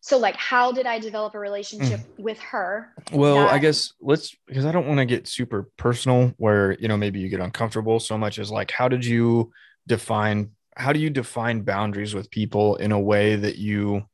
[0.00, 2.18] So like how did I develop a relationship mm.
[2.18, 2.92] with her?
[3.12, 6.88] Well, that- I guess let's because I don't want to get super personal where, you
[6.88, 9.52] know, maybe you get uncomfortable so much as like how did you
[9.86, 14.04] define how do you define boundaries with people in a way that you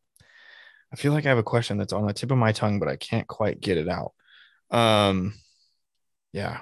[0.92, 2.88] I feel like I have a question that's on the tip of my tongue, but
[2.88, 4.12] I can't quite get it out.
[4.70, 5.34] Um,
[6.32, 6.60] yeah,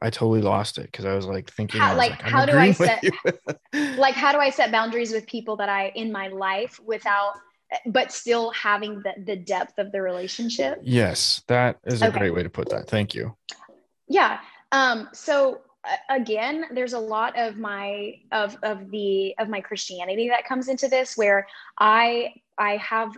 [0.00, 2.72] I totally lost it because I was like thinking, how, like, like how do I
[2.72, 3.02] set,
[3.96, 7.34] like, how do I set boundaries with people that I in my life without
[7.86, 10.78] but still having the, the depth of the relationship.
[10.82, 12.18] Yes, that is a okay.
[12.18, 12.88] great way to put that.
[12.88, 13.36] Thank you.
[14.08, 14.40] Yeah.
[14.72, 15.62] Um, so
[16.08, 20.88] again, there's a lot of my of of the of my Christianity that comes into
[20.88, 21.46] this where
[21.78, 23.16] I I have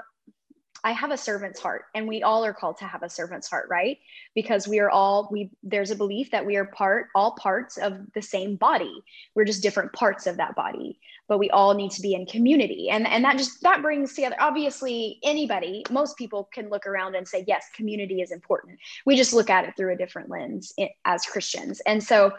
[0.87, 3.67] I have a servant's heart and we all are called to have a servant's heart,
[3.69, 3.99] right?
[4.37, 7.99] Because we are all we there's a belief that we are part all parts of
[8.15, 9.03] the same body.
[9.35, 12.89] We're just different parts of that body, but we all need to be in community.
[12.89, 17.27] And and that just that brings together obviously anybody, most people can look around and
[17.27, 18.79] say yes, community is important.
[19.05, 21.81] We just look at it through a different lens eh, as Christians.
[21.81, 22.33] And so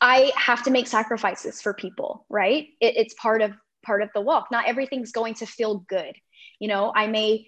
[0.00, 2.68] I have to make sacrifices for people, right?
[2.80, 3.50] It, it's part of
[3.82, 4.48] part of the walk.
[4.50, 6.14] Not everything's going to feel good.
[6.58, 7.46] You know i may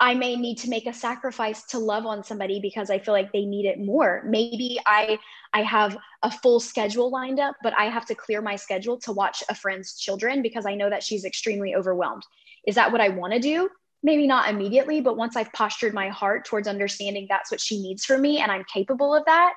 [0.00, 3.32] i may need to make a sacrifice to love on somebody because i feel like
[3.32, 4.24] they need it more.
[4.26, 5.18] Maybe i
[5.52, 9.12] i have a full schedule lined up but i have to clear my schedule to
[9.12, 12.24] watch a friend's children because i know that she's extremely overwhelmed.
[12.66, 13.68] Is that what i want to do?
[14.02, 18.04] Maybe not immediately but once i've postured my heart towards understanding that's what she needs
[18.04, 19.54] from me and i'm capable of that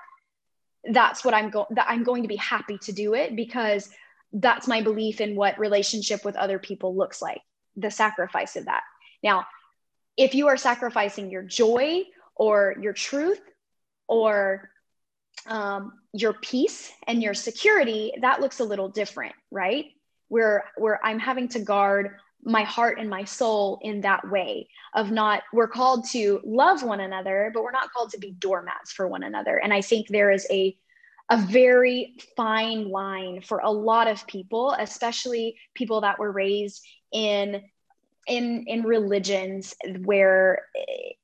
[0.92, 3.90] that's what i'm going that i'm going to be happy to do it because
[4.34, 7.42] that's my belief in what relationship with other people looks like
[7.76, 8.84] the sacrifice of that.
[9.24, 9.46] Now,
[10.18, 12.04] if you are sacrificing your joy
[12.36, 13.42] or your truth
[14.08, 14.70] or
[15.48, 19.86] um, your peace and your security, that looks a little different, right?
[20.28, 25.12] Where where I'm having to guard my heart and my soul in that way of
[25.12, 29.08] not we're called to love one another but we're not called to be doormats for
[29.08, 30.74] one another and i think there is a
[31.30, 37.62] a very fine line for a lot of people especially people that were raised in
[38.28, 40.64] in in religions where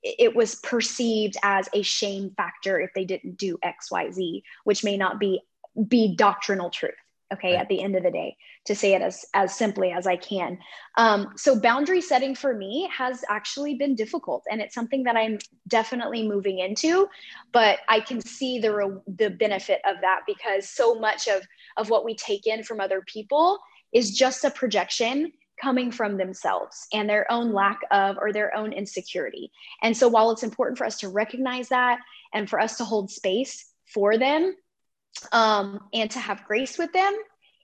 [0.04, 5.20] it was perceived as a shame factor if they didn't do xyz which may not
[5.20, 5.42] be
[5.88, 6.94] be doctrinal truth
[7.34, 7.62] okay right.
[7.62, 8.36] at the end of the day
[8.66, 10.58] to say it as as simply as i can
[10.98, 15.38] um, so boundary setting for me has actually been difficult and it's something that i'm
[15.68, 17.08] definitely moving into
[17.52, 21.42] but i can see the the benefit of that because so much of
[21.78, 23.60] of what we take in from other people
[23.94, 28.74] is just a projection coming from themselves and their own lack of or their own
[28.74, 29.52] insecurity.
[29.82, 32.00] And so while it's important for us to recognize that
[32.34, 34.56] and for us to hold space for them
[35.32, 37.14] um, and to have grace with them,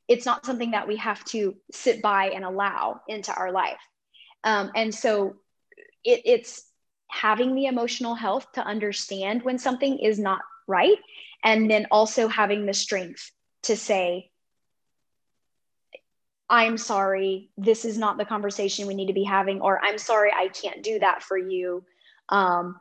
[0.08, 3.80] it's not something that we have to sit by and allow into our life.
[4.44, 5.36] Um, and so
[6.04, 6.66] it, it's
[7.10, 10.98] having the emotional health to understand when something is not right.
[11.44, 13.32] And then also having the strength
[13.64, 14.30] to say,
[16.50, 20.32] I'm sorry, this is not the conversation we need to be having, or I'm sorry,
[20.32, 21.86] I can't do that for you.
[22.28, 22.80] Um,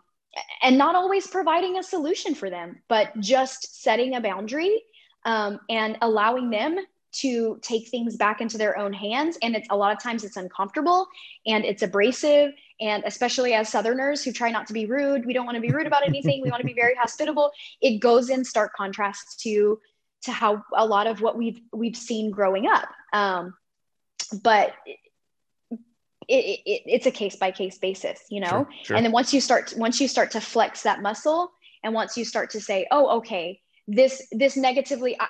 [0.63, 4.83] and not always providing a solution for them, but just setting a boundary
[5.25, 6.79] um, and allowing them
[7.13, 9.37] to take things back into their own hands.
[9.43, 11.09] And it's a lot of times it's uncomfortable
[11.47, 12.53] and it's abrasive.
[12.81, 15.71] And especially as Southerners who try not to be rude, we don't want to be
[15.71, 16.41] rude about anything.
[16.41, 17.51] we want to be very hospitable.
[17.81, 19.81] It goes in stark contrast to
[20.23, 22.89] to how a lot of what we've we've seen growing up.
[23.13, 23.55] Um,
[24.43, 24.75] but
[26.31, 28.47] it, it, it's a case by case basis, you know.
[28.47, 28.97] Sure, sure.
[28.97, 32.25] And then once you start once you start to flex that muscle, and once you
[32.25, 35.27] start to say, "Oh, okay, this this negatively," I,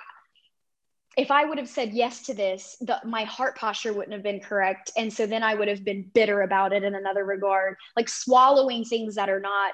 [1.17, 4.39] if I would have said yes to this, the, my heart posture wouldn't have been
[4.39, 8.07] correct, and so then I would have been bitter about it in another regard, like
[8.07, 9.73] swallowing things that are not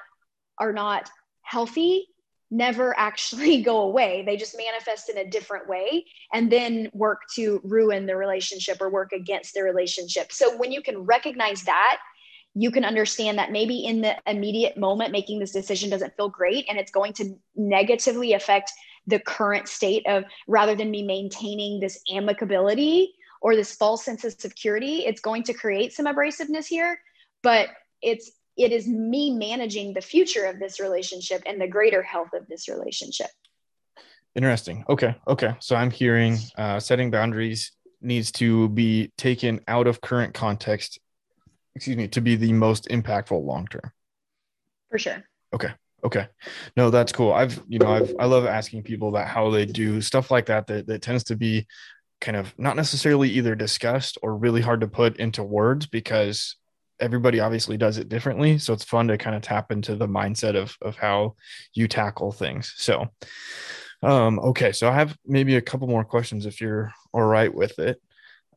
[0.58, 1.10] are not
[1.42, 2.06] healthy
[2.50, 4.22] never actually go away.
[4.24, 8.90] They just manifest in a different way and then work to ruin the relationship or
[8.90, 10.32] work against the relationship.
[10.32, 11.98] So when you can recognize that,
[12.54, 16.66] you can understand that maybe in the immediate moment making this decision doesn't feel great
[16.68, 18.72] and it's going to negatively affect
[19.06, 23.08] the current state of rather than me maintaining this amicability
[23.40, 27.00] or this false sense of security, it's going to create some abrasiveness here,
[27.42, 27.68] but
[28.02, 32.46] it's it is me managing the future of this relationship and the greater health of
[32.48, 33.28] this relationship.
[34.34, 34.84] Interesting.
[34.88, 35.14] Okay.
[35.26, 35.54] Okay.
[35.60, 41.00] So i'm hearing uh, setting boundaries needs to be taken out of current context
[41.74, 43.92] excuse me to be the most impactful long term.
[44.90, 45.24] For sure.
[45.54, 45.70] Okay.
[46.04, 46.26] Okay.
[46.76, 47.32] No that's cool.
[47.32, 50.66] I've you know i've i love asking people about how they do stuff like that
[50.66, 51.66] that, that tends to be
[52.20, 56.56] kind of not necessarily either discussed or really hard to put into words because
[57.00, 60.56] everybody obviously does it differently so it's fun to kind of tap into the mindset
[60.56, 61.34] of of how
[61.74, 63.06] you tackle things so
[64.02, 67.78] um okay so i have maybe a couple more questions if you're all right with
[67.78, 68.00] it.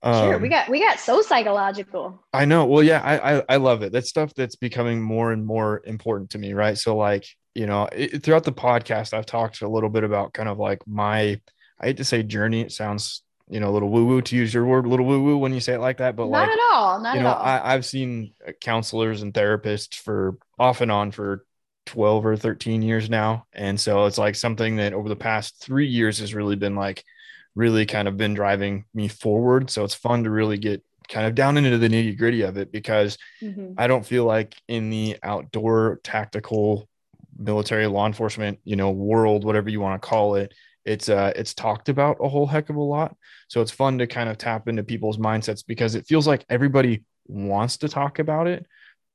[0.04, 2.24] Um, sure we got we got so psychological.
[2.34, 3.92] I know well yeah I, I i love it.
[3.92, 6.76] That's stuff that's becoming more and more important to me right?
[6.76, 7.24] So like
[7.54, 10.80] you know it, throughout the podcast i've talked a little bit about kind of like
[10.88, 11.40] my
[11.80, 14.54] i hate to say journey it sounds you know a little woo woo to use
[14.54, 16.16] your word, a little woo woo when you say it like that.
[16.16, 17.44] But not like, at all, not you know, at all.
[17.44, 21.46] I, I've seen uh, counselors and therapists for off and on for
[21.88, 23.46] 12 or 13 years now.
[23.54, 27.04] And so it's like something that over the past three years has really been like,
[27.54, 29.70] really kind of been driving me forward.
[29.70, 32.72] So it's fun to really get kind of down into the nitty gritty of it
[32.72, 33.74] because mm-hmm.
[33.78, 36.88] I don't feel like in the outdoor tactical
[37.38, 40.54] military law enforcement, you know, world, whatever you want to call it,
[40.86, 43.16] it's uh it's talked about a whole heck of a lot.
[43.48, 47.04] So it's fun to kind of tap into people's mindsets because it feels like everybody
[47.28, 48.66] wants to talk about it,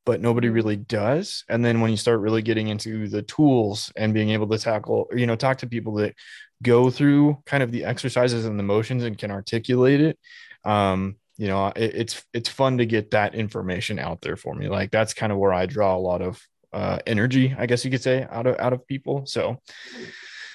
[0.04, 0.54] but nobody mm-hmm.
[0.54, 1.44] really does.
[1.48, 5.08] And then when you start really getting into the tools and being able to tackle,
[5.14, 6.14] you know, talk to people that
[6.62, 10.18] go through kind of the exercises and the motions and can articulate it,
[10.64, 14.68] um, you know, it, it's it's fun to get that information out there for me.
[14.68, 16.40] Like that's kind of where I draw a lot of
[16.72, 19.26] uh, energy, I guess you could say, out of out of people.
[19.26, 19.60] So.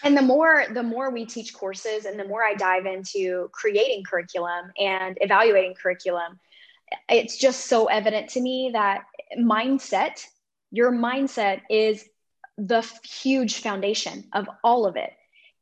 [0.04, 4.04] And the more the more we teach courses, and the more I dive into creating
[4.04, 6.40] curriculum and evaluating curriculum,
[7.10, 9.04] it's just so evident to me that
[9.40, 10.26] mindset,
[10.72, 12.06] your mindset is
[12.58, 15.12] the huge foundation of all of it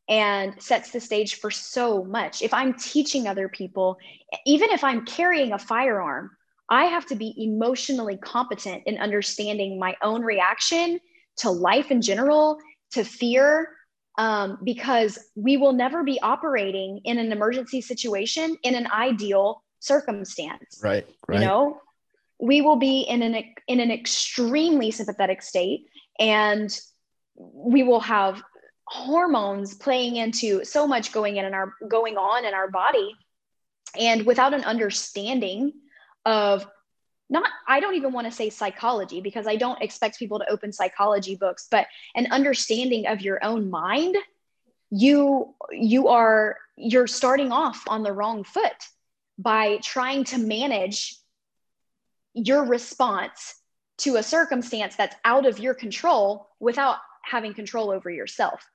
[0.10, 2.42] and sets the stage for so much.
[2.42, 3.98] If I'm teaching other people,
[4.46, 6.32] even if I'm carrying a firearm,
[6.70, 11.00] I have to be emotionally competent in understanding my own reaction
[11.38, 12.58] to life in general,
[12.92, 13.70] to fear,
[14.20, 20.82] um, because we will never be operating in an emergency situation in an ideal circumstance.
[20.84, 21.08] Right.
[21.30, 21.40] right.
[21.40, 21.82] You know,
[22.38, 25.86] we will be in an in an extremely sympathetic state,
[26.20, 26.70] and
[27.36, 28.44] we will have
[28.84, 33.16] hormones playing into so much going in and our going on in our body,
[33.98, 35.72] and without an understanding
[36.26, 36.68] of
[37.30, 40.72] not i don't even want to say psychology because i don't expect people to open
[40.72, 44.16] psychology books but an understanding of your own mind
[44.90, 48.88] you you are you're starting off on the wrong foot
[49.38, 51.16] by trying to manage
[52.34, 53.56] your response
[53.98, 58.66] to a circumstance that's out of your control without having control over yourself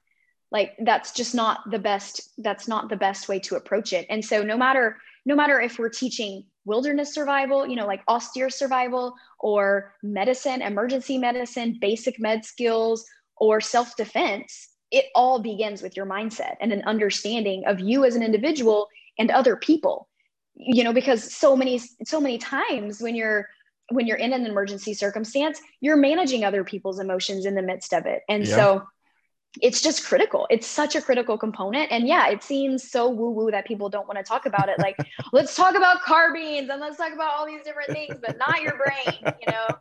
[0.54, 4.24] like that's just not the best that's not the best way to approach it and
[4.24, 4.96] so no matter
[5.26, 11.18] no matter if we're teaching wilderness survival, you know, like austere survival or medicine, emergency
[11.18, 13.04] medicine, basic med skills,
[13.36, 18.16] or self defense, it all begins with your mindset and an understanding of you as
[18.16, 18.88] an individual
[19.18, 20.08] and other people.
[20.56, 23.48] You know, because so many, so many times when you're
[23.90, 28.06] when you're in an emergency circumstance, you're managing other people's emotions in the midst of
[28.06, 28.22] it.
[28.30, 28.56] And yeah.
[28.56, 28.82] so
[29.60, 30.46] it's just critical.
[30.50, 31.90] It's such a critical component.
[31.92, 34.78] And yeah, it seems so woo woo that people don't want to talk about it.
[34.78, 34.96] Like,
[35.32, 38.76] let's talk about carbines and let's talk about all these different things, but not your
[38.76, 39.76] brain, you know?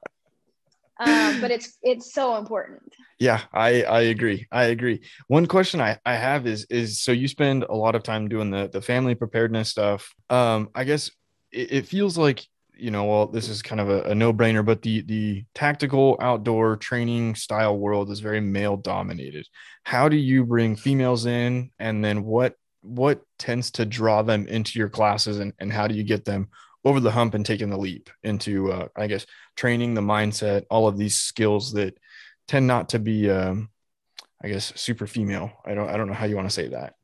[0.99, 2.93] Um, but it's it's so important.
[3.19, 4.47] Yeah, I I agree.
[4.51, 5.01] I agree.
[5.27, 8.51] One question I I have is is so you spend a lot of time doing
[8.51, 10.13] the the family preparedness stuff.
[10.29, 11.09] Um, I guess
[11.51, 12.45] it, it feels like
[12.75, 16.17] you know, well, this is kind of a, a no brainer, but the the tactical
[16.19, 19.47] outdoor training style world is very male dominated.
[19.83, 24.79] How do you bring females in, and then what what tends to draw them into
[24.79, 26.49] your classes, and, and how do you get them
[26.85, 30.87] over the hump and taking the leap into, uh, I guess, training the mindset, all
[30.87, 31.97] of these skills that
[32.47, 33.69] tend not to be, um,
[34.43, 35.51] I guess, super female.
[35.65, 36.95] I don't I don't know how you want to say that.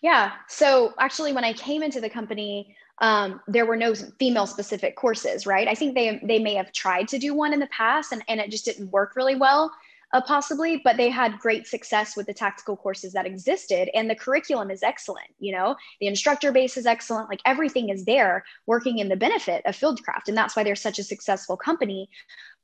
[0.00, 0.32] Yeah.
[0.48, 5.46] So actually, when I came into the company, um, there were no female specific courses,
[5.46, 5.68] right?
[5.68, 8.40] I think they they may have tried to do one in the past and, and
[8.40, 9.70] it just didn't work really well,
[10.12, 13.90] uh, possibly, but they had great success with the tactical courses that existed.
[13.94, 18.04] And the curriculum is excellent, you know, the instructor base is excellent, like everything is
[18.04, 20.28] there working in the benefit of Fieldcraft.
[20.28, 22.08] And that's why they're such a successful company.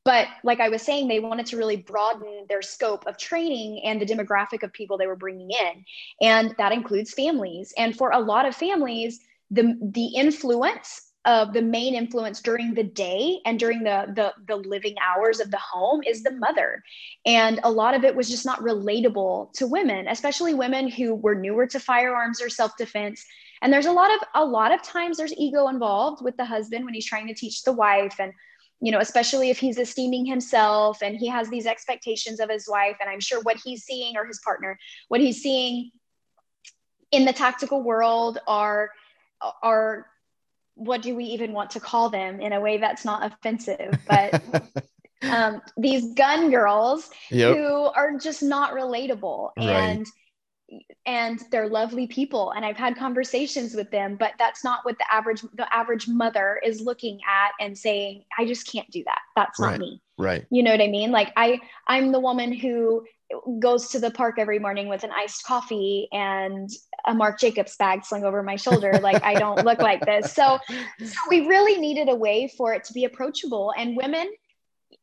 [0.05, 4.01] But like I was saying, they wanted to really broaden their scope of training and
[4.01, 5.85] the demographic of people they were bringing in.
[6.20, 7.72] And that includes families.
[7.78, 9.20] And for a lot of families,
[9.53, 14.57] the the influence of the main influence during the day and during the, the the
[14.57, 16.83] living hours of the home is the mother.
[17.27, 21.37] And a lot of it was just not relatable to women especially women who were
[21.37, 23.25] newer to firearms or self-defense.
[23.61, 26.85] And there's a lot of a lot of times there's ego involved with the husband
[26.85, 28.33] when he's trying to teach the wife and
[28.81, 32.97] you know especially if he's esteeming himself and he has these expectations of his wife
[33.01, 34.77] and i'm sure what he's seeing or his partner
[35.07, 35.93] what he's seeing
[37.13, 38.91] in the tactical world are
[39.62, 40.07] are
[40.74, 44.43] what do we even want to call them in a way that's not offensive but
[45.22, 47.57] um, these gun girls yep.
[47.57, 49.68] who are just not relatable right.
[49.68, 50.07] and
[51.05, 55.05] and they're lovely people and i've had conversations with them but that's not what the
[55.12, 59.61] average the average mother is looking at and saying i just can't do that that's
[59.61, 59.72] right.
[59.72, 63.05] not me right you know what i mean like i i'm the woman who
[63.59, 66.70] goes to the park every morning with an iced coffee and
[67.07, 68.93] a Marc Jacobs bag slung over my shoulder.
[69.03, 70.33] Like I don't look like this.
[70.33, 70.59] So,
[71.05, 73.72] so we really needed a way for it to be approachable.
[73.76, 74.30] And women,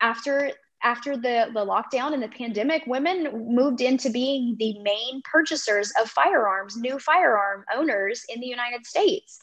[0.01, 0.51] after
[0.81, 6.09] after the the lockdown and the pandemic, women moved into being the main purchasers of
[6.09, 9.39] firearms, new firearm owners in the United States.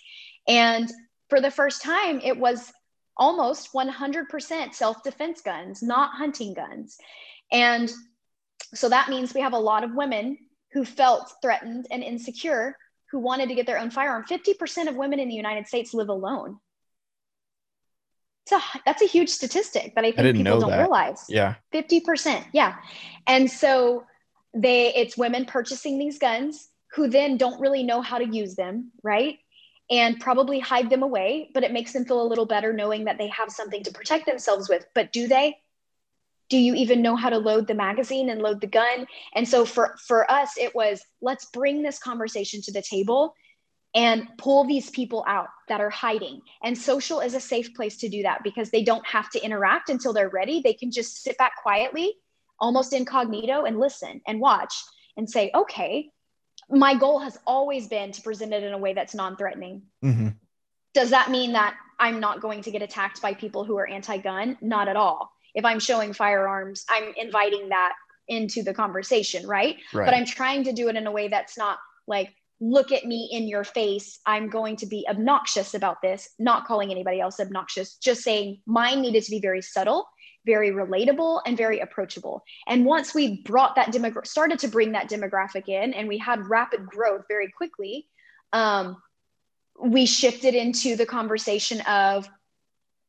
[0.49, 0.91] And
[1.29, 2.73] for the first time, it was
[3.17, 6.97] almost 100% self defense guns, not hunting guns.
[7.53, 7.91] And
[8.77, 10.39] so that means we have a lot of women
[10.73, 12.77] who felt threatened and insecure
[13.11, 14.25] who wanted to get their own firearm.
[14.29, 16.59] 50% of women in the United States live alone.
[18.47, 20.79] So that's a huge statistic that I think I people don't that.
[20.79, 21.25] realize.
[21.29, 21.55] Yeah.
[21.75, 22.45] 50%.
[22.53, 22.77] Yeah.
[23.27, 24.05] And so
[24.55, 28.93] they it's women purchasing these guns who then don't really know how to use them,
[29.03, 29.39] right?
[29.91, 33.19] And probably hide them away, but it makes them feel a little better knowing that
[33.19, 34.87] they have something to protect themselves with.
[34.95, 35.57] But do they?
[36.49, 39.07] Do you even know how to load the magazine and load the gun?
[39.35, 43.35] And so for for us it was let's bring this conversation to the table
[43.95, 46.43] and pull these people out that are hiding.
[46.63, 49.89] And social is a safe place to do that because they don't have to interact
[49.89, 50.61] until they're ready.
[50.61, 52.15] They can just sit back quietly
[52.59, 54.75] almost incognito and listen and watch
[55.17, 56.11] and say okay
[56.69, 59.83] my goal has always been to present it in a way that's non-threatening.
[60.05, 60.29] Mm-hmm.
[60.95, 64.59] does that mean that i'm not going to get attacked by people who are anti-gun?
[64.61, 67.95] Not at all if I'm showing firearms, I'm inviting that
[68.29, 69.77] into the conversation, right?
[69.93, 70.05] right?
[70.05, 73.29] But I'm trying to do it in a way that's not like, look at me
[73.33, 74.21] in your face.
[74.27, 79.01] I'm going to be obnoxious about this, not calling anybody else obnoxious, just saying mine
[79.01, 80.07] needed to be very subtle,
[80.45, 82.43] very relatable, and very approachable.
[82.67, 86.49] And once we brought that demographic, started to bring that demographic in, and we had
[86.49, 88.07] rapid growth very quickly,
[88.53, 89.03] um,
[89.79, 92.29] we shifted into the conversation of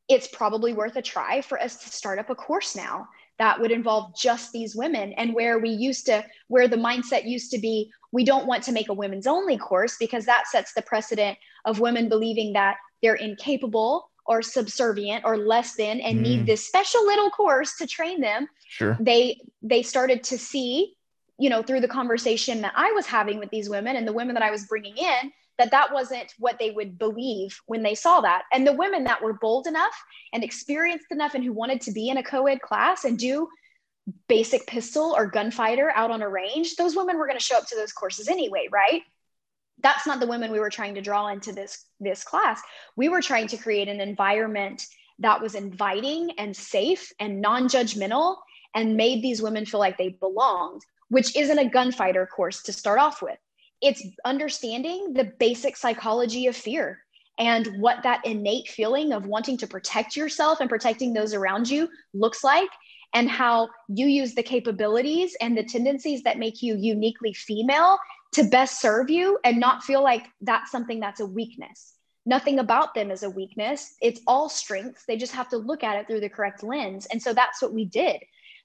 [0.08, 3.70] it's probably worth a try for us to start up a course now that would
[3.70, 7.90] involve just these women and where we used to where the mindset used to be
[8.12, 11.80] we don't want to make a women's only course because that sets the precedent of
[11.80, 16.22] women believing that they're incapable or subservient or less than and mm.
[16.22, 20.94] need this special little course to train them sure they they started to see
[21.38, 24.34] you know through the conversation that i was having with these women and the women
[24.34, 28.20] that i was bringing in that that wasn't what they would believe when they saw
[28.20, 28.44] that.
[28.52, 29.94] And the women that were bold enough
[30.32, 33.48] and experienced enough and who wanted to be in a co ed class and do
[34.28, 37.66] basic pistol or gunfighter out on a range, those women were going to show up
[37.66, 39.02] to those courses anyway, right?
[39.82, 42.60] That's not the women we were trying to draw into this this class.
[42.96, 44.86] We were trying to create an environment
[45.18, 48.36] that was inviting and safe and non-judgmental
[48.74, 53.00] and made these women feel like they belonged, which isn't a gunfighter course to start
[53.00, 53.38] off with
[53.80, 57.00] it's understanding the basic psychology of fear
[57.38, 61.88] and what that innate feeling of wanting to protect yourself and protecting those around you
[62.12, 62.68] looks like
[63.14, 67.98] and how you use the capabilities and the tendencies that make you uniquely female
[68.32, 71.94] to best serve you and not feel like that's something that's a weakness.
[72.26, 73.94] Nothing about them is a weakness.
[74.02, 75.04] It's all strengths.
[75.06, 77.06] They just have to look at it through the correct lens.
[77.06, 78.20] And so that's what we did.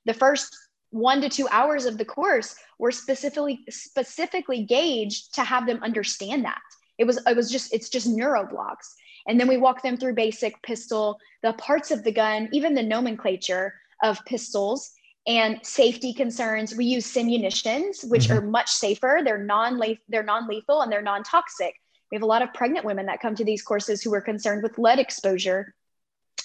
[0.05, 0.53] The first
[0.94, 6.46] one to two hours of the course were specifically specifically gauged to have them understand
[6.46, 6.62] that.
[7.00, 8.94] It was it was just it's just neuroblocks
[9.28, 12.84] and then we walk them through basic pistol the parts of the gun even the
[12.84, 13.74] nomenclature
[14.04, 14.91] of pistols
[15.26, 16.76] and safety concerns.
[16.76, 18.38] We use simunitions which mm-hmm.
[18.38, 19.22] are much safer.
[19.24, 21.74] They're non they're non-lethal and they're non-toxic.
[22.12, 24.62] We have a lot of pregnant women that come to these courses who are concerned
[24.62, 25.74] with lead exposure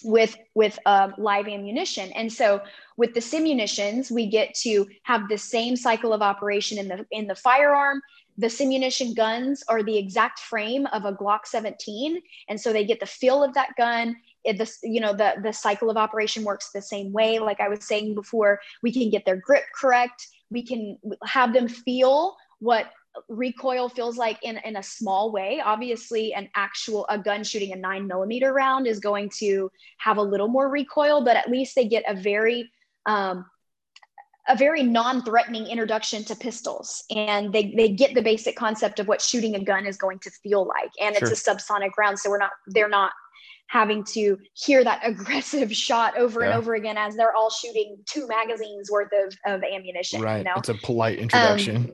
[0.05, 2.12] with with uh, live ammunition.
[2.12, 2.61] And so
[2.96, 7.26] with the simunitions we get to have the same cycle of operation in the in
[7.26, 8.01] the firearm.
[8.36, 13.01] The simunition guns are the exact frame of a glock 17 and so they get
[13.01, 14.16] the feel of that gun.
[14.44, 17.38] It, you know the the cycle of operation works the same way.
[17.38, 20.28] Like i was saying before we can get their grip correct.
[20.51, 22.86] We can have them feel what
[23.28, 25.61] recoil feels like in, in a small way.
[25.64, 30.22] Obviously, an actual a gun shooting a nine millimeter round is going to have a
[30.22, 32.70] little more recoil, but at least they get a very
[33.06, 33.46] um,
[34.48, 39.20] a very non-threatening introduction to pistols and they, they get the basic concept of what
[39.20, 41.28] shooting a gun is going to feel like and sure.
[41.28, 43.12] it's a subsonic round so we're not they're not
[43.66, 46.46] having to hear that aggressive shot over yeah.
[46.46, 50.44] and over again as they're all shooting two magazines worth of, of ammunition right you
[50.44, 50.54] know?
[50.56, 51.92] it's a polite introduction um,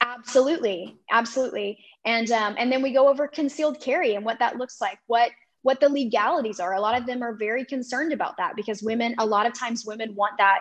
[0.00, 1.78] Absolutely, absolutely.
[2.04, 5.30] And um, and then we go over concealed carry and what that looks like, what
[5.62, 6.74] what the legalities are.
[6.74, 9.84] A lot of them are very concerned about that because women, a lot of times,
[9.84, 10.60] women want that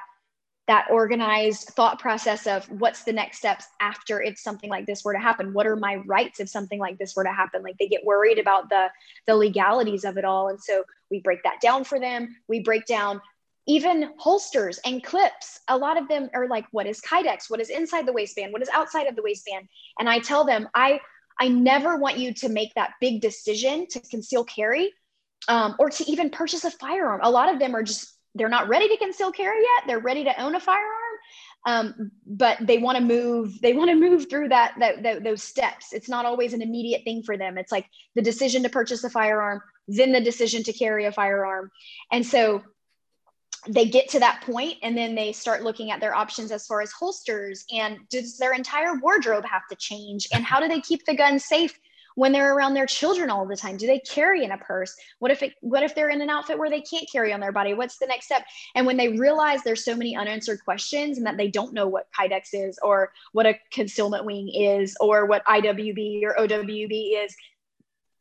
[0.68, 5.14] that organized thought process of what's the next steps after if something like this were
[5.14, 5.54] to happen?
[5.54, 7.64] What are my rights if something like this were to happen?
[7.64, 8.90] Like they get worried about the
[9.28, 10.50] the legalities of it all.
[10.50, 12.36] And so we break that down for them.
[12.48, 13.22] We break down
[13.68, 17.50] even holsters and clips a lot of them are like what is kydex?
[17.50, 18.54] What is inside the waistband?
[18.54, 19.68] What is outside of the waistband?
[20.00, 21.00] And i tell them i
[21.40, 24.94] i never want you to make that big decision to conceal carry
[25.48, 27.22] um, or to even purchase a firearm.
[27.24, 29.88] A lot of them are just they're not ready to conceal carry yet.
[29.88, 30.94] They're ready to own a firearm.
[31.66, 35.44] Um, but they want to move they want to move through that, that, that those
[35.44, 35.92] steps.
[35.92, 37.58] It's not always an immediate thing for them.
[37.58, 41.72] It's like the decision to purchase a firearm then the decision to carry a firearm.
[42.12, 42.64] And so
[43.68, 46.82] they get to that point and then they start looking at their options as far
[46.82, 51.06] as holsters and does their entire wardrobe have to change and how do they keep
[51.06, 51.80] the gun safe
[52.18, 53.78] when they're around their children all the time?
[53.78, 54.96] Do they carry in a purse?
[55.20, 57.52] What if it what if they're in an outfit where they can't carry on their
[57.52, 57.76] body?
[57.76, 58.44] What's the next step?
[58.74, 62.08] And when they realize there's so many unanswered questions and that they don't know what
[62.20, 67.36] kydex is or what a concealment wing is or what iwb or owb is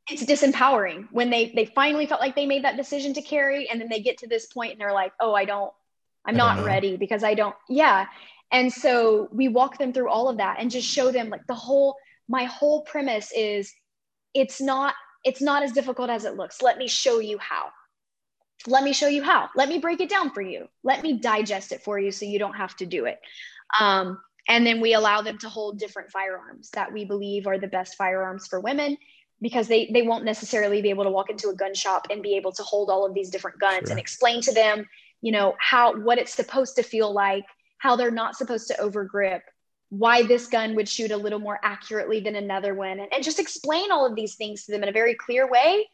[0.08, 3.80] it's disempowering when they they finally felt like they made that decision to carry and
[3.80, 5.72] then they get to this point and they're like oh i don't
[6.24, 8.06] i'm I not ready because i don't yeah.
[8.52, 11.54] And so we walk them through all of that and just show them like the
[11.54, 11.96] whole
[12.28, 13.72] my whole premise is
[14.34, 14.94] it's not
[15.24, 16.62] it's not as difficult as it looks.
[16.62, 17.70] Let me show you how.
[18.68, 19.48] Let me show you how.
[19.56, 20.68] Let me break it down for you.
[20.84, 23.18] Let me digest it for you so you don't have to do it.
[23.78, 27.66] Um, and then we allow them to hold different firearms that we believe are the
[27.66, 28.96] best firearms for women
[29.40, 32.36] because they they won't necessarily be able to walk into a gun shop and be
[32.36, 33.90] able to hold all of these different guns sure.
[33.90, 34.86] and explain to them
[35.20, 37.44] you know how what it's supposed to feel like
[37.78, 39.40] how they're not supposed to overgrip
[39.90, 43.38] why this gun would shoot a little more accurately than another one and, and just
[43.38, 45.86] explain all of these things to them in a very clear way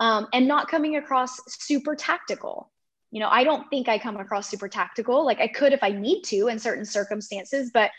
[0.00, 2.70] um, and not coming across super tactical
[3.10, 5.90] you know i don't think i come across super tactical like i could if i
[5.90, 7.90] need to in certain circumstances but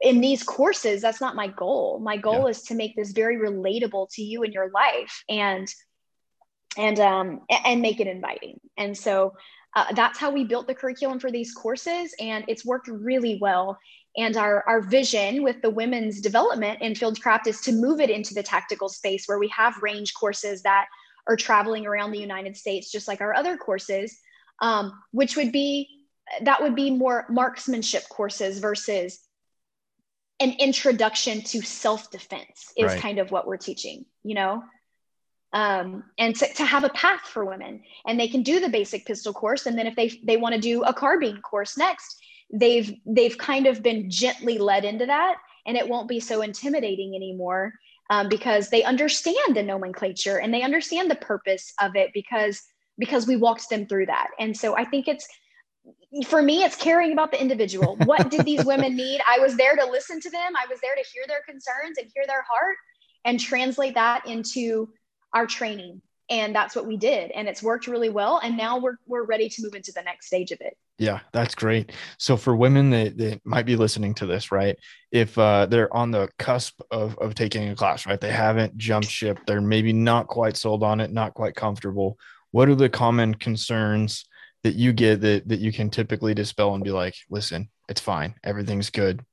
[0.00, 1.98] in these courses that's not my goal.
[2.00, 2.50] My goal yeah.
[2.50, 5.66] is to make this very relatable to you in your life and
[6.76, 8.60] and um and make it inviting.
[8.76, 9.34] And so
[9.76, 13.78] uh, that's how we built the curriculum for these courses and it's worked really well.
[14.16, 18.34] And our, our vision with the women's development in fieldcraft is to move it into
[18.34, 20.86] the tactical space where we have range courses that
[21.28, 24.18] are traveling around the united states just like our other courses
[24.60, 25.86] um, which would be
[26.42, 29.27] that would be more marksmanship courses versus
[30.40, 33.00] an introduction to self-defense is right.
[33.00, 34.62] kind of what we're teaching you know
[35.54, 39.06] um, and to, to have a path for women and they can do the basic
[39.06, 42.20] pistol course and then if they they want to do a carbine course next
[42.52, 45.36] they've they've kind of been gently led into that
[45.66, 47.72] and it won't be so intimidating anymore
[48.10, 52.62] um, because they understand the nomenclature and they understand the purpose of it because
[52.98, 55.26] because we walked them through that and so i think it's
[56.26, 57.96] for me, it's caring about the individual.
[58.04, 59.20] What did these women need?
[59.28, 60.52] I was there to listen to them.
[60.56, 62.76] I was there to hear their concerns and hear their heart
[63.24, 64.88] and translate that into
[65.34, 66.00] our training.
[66.30, 67.30] And that's what we did.
[67.30, 68.38] And it's worked really well.
[68.42, 70.76] And now we're, we're ready to move into the next stage of it.
[70.98, 71.92] Yeah, that's great.
[72.18, 74.76] So for women that, that might be listening to this, right?
[75.10, 78.20] If uh, they're on the cusp of, of taking a class, right?
[78.20, 79.38] They haven't jumped ship.
[79.46, 82.18] They're maybe not quite sold on it, not quite comfortable.
[82.50, 84.26] What are the common concerns
[84.64, 88.34] that you get that that you can typically dispel and be like, listen, it's fine,
[88.44, 89.24] everything's good.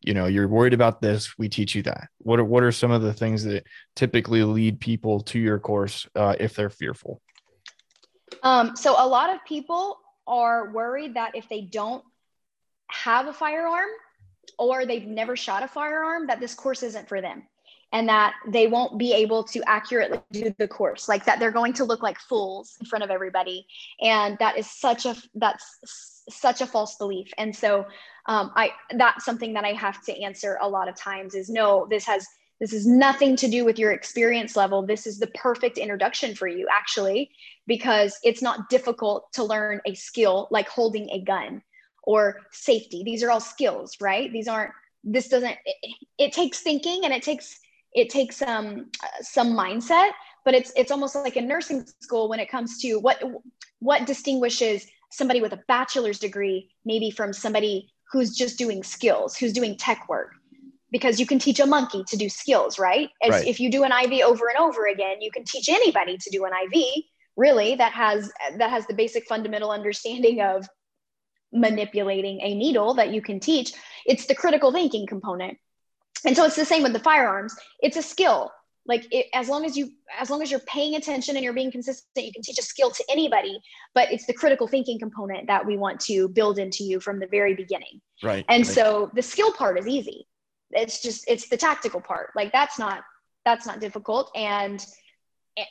[0.00, 1.36] You know, you're worried about this.
[1.36, 2.08] We teach you that.
[2.18, 3.66] What are what are some of the things that
[3.96, 7.20] typically lead people to your course uh, if they're fearful?
[8.42, 12.04] Um, so a lot of people are worried that if they don't
[12.90, 13.90] have a firearm
[14.58, 17.42] or they've never shot a firearm, that this course isn't for them
[17.92, 21.72] and that they won't be able to accurately do the course like that they're going
[21.72, 23.66] to look like fools in front of everybody.
[24.00, 25.80] And that is such a that's
[26.28, 27.28] such a false belief.
[27.38, 27.86] And so
[28.26, 31.86] um, i that's something that i have to answer a lot of times is no
[31.90, 32.26] this has
[32.60, 34.84] this is nothing to do with your experience level.
[34.84, 37.30] This is the perfect introduction for you actually
[37.66, 41.62] because it's not difficult to learn a skill like holding a gun
[42.02, 43.02] or safety.
[43.02, 44.30] These are all skills right?
[44.30, 44.72] These aren't
[45.02, 47.58] this doesn't it, it takes thinking and it takes
[47.94, 50.10] it takes some um, some mindset
[50.44, 53.22] but it's it's almost like a nursing school when it comes to what
[53.80, 59.52] what distinguishes somebody with a bachelor's degree maybe from somebody who's just doing skills who's
[59.52, 60.32] doing tech work.
[60.92, 63.46] Because you can teach a monkey to do skills right, As, right.
[63.46, 66.44] if you do an iv over and over again you can teach anybody to do
[66.44, 66.82] an iv
[67.36, 70.68] really that has that has the basic fundamental understanding of
[71.52, 73.72] manipulating a needle that you can teach.
[74.04, 75.58] It's the critical thinking component
[76.24, 77.54] and so it's the same with the firearms.
[77.80, 78.52] It's a skill.
[78.86, 81.70] Like it, as long as you as long as you're paying attention and you're being
[81.70, 83.60] consistent you can teach a skill to anybody
[83.94, 87.26] but it's the critical thinking component that we want to build into you from the
[87.26, 88.00] very beginning.
[88.22, 88.74] Right and right.
[88.74, 90.26] so the skill part is easy.
[90.70, 92.30] It's just it's the tactical part.
[92.34, 93.04] Like that's not
[93.44, 94.30] that's not difficult.
[94.34, 94.84] And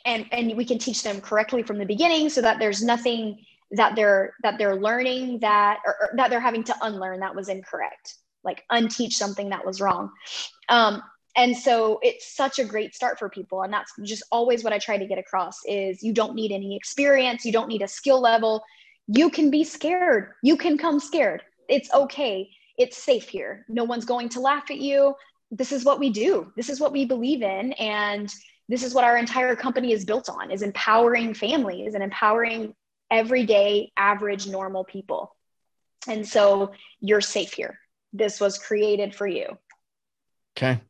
[0.04, 3.96] and and we can teach them correctly from the beginning so that there's nothing that
[3.96, 8.14] they're that they're learning that or, or, that they're having to unlearn that was incorrect
[8.44, 10.10] like unteach something that was wrong.
[10.68, 11.02] Um,
[11.36, 13.62] and so it's such a great start for people.
[13.62, 16.76] And that's just always what i try to get across is you don't need any
[16.76, 17.44] experience.
[17.44, 18.64] You don't need a skill level.
[19.06, 20.32] You can be scared.
[20.42, 21.42] You can come scared.
[21.68, 22.50] It's okay.
[22.78, 23.64] It's safe here.
[23.68, 25.14] No one's going to laugh at you.
[25.50, 26.52] This is what we do.
[26.56, 27.72] This is what we believe in.
[27.74, 28.32] And
[28.68, 32.74] this is what our entire company is built on is empowering families and empowering
[33.10, 35.34] everyday average normal people.
[36.08, 37.78] And so you're safe here
[38.12, 39.46] this was created for you
[40.56, 40.80] okay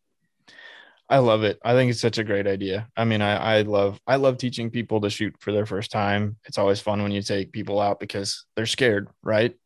[1.10, 1.58] I love it.
[1.64, 2.88] I think it's such a great idea.
[2.96, 6.36] I mean, I, I love I love teaching people to shoot for their first time.
[6.44, 9.56] It's always fun when you take people out because they're scared, right?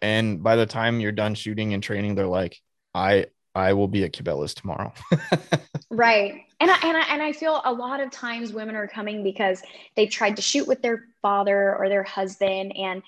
[0.00, 2.56] And by the time you're done shooting and training, they're like,
[2.94, 3.26] I
[3.56, 4.92] I will be at Cabela's tomorrow.
[5.90, 6.44] right.
[6.60, 9.60] And I, and I and I feel a lot of times women are coming because
[9.96, 13.02] they tried to shoot with their father or their husband and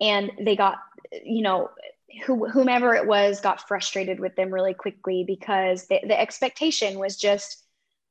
[0.00, 0.78] and they got
[1.22, 1.68] you know
[2.24, 7.16] who, whomever it was got frustrated with them really quickly because the, the expectation was
[7.16, 7.64] just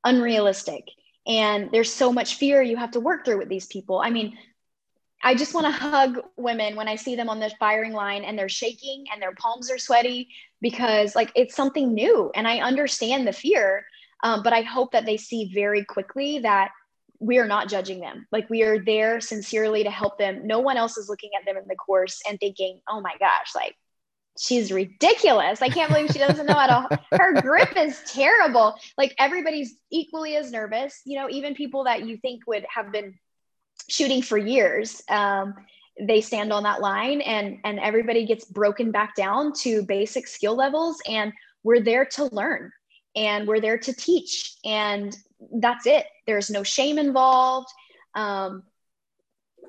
[0.03, 0.85] unrealistic
[1.27, 4.37] and there's so much fear you have to work through with these people i mean
[5.23, 8.39] i just want to hug women when i see them on the firing line and
[8.39, 10.29] they're shaking and their palms are sweaty
[10.61, 13.85] because like it's something new and i understand the fear
[14.23, 16.71] um, but i hope that they see very quickly that
[17.19, 18.25] we are not judging them.
[18.31, 20.47] Like we are there sincerely to help them.
[20.47, 23.53] No one else is looking at them in the course and thinking, oh my gosh,
[23.53, 23.75] like
[24.39, 25.61] she's ridiculous.
[25.61, 26.99] I can't believe she doesn't know how to.
[27.11, 28.75] Her grip is terrible.
[28.97, 31.01] Like everybody's equally as nervous.
[31.05, 33.19] You know, even people that you think would have been
[33.89, 35.53] shooting for years, um,
[36.01, 40.55] they stand on that line, and and everybody gets broken back down to basic skill
[40.55, 41.33] levels, and
[41.63, 42.71] we're there to learn,
[43.17, 45.15] and we're there to teach, and
[45.55, 46.05] that's it.
[46.25, 47.67] There's no shame involved.
[48.15, 48.63] Um,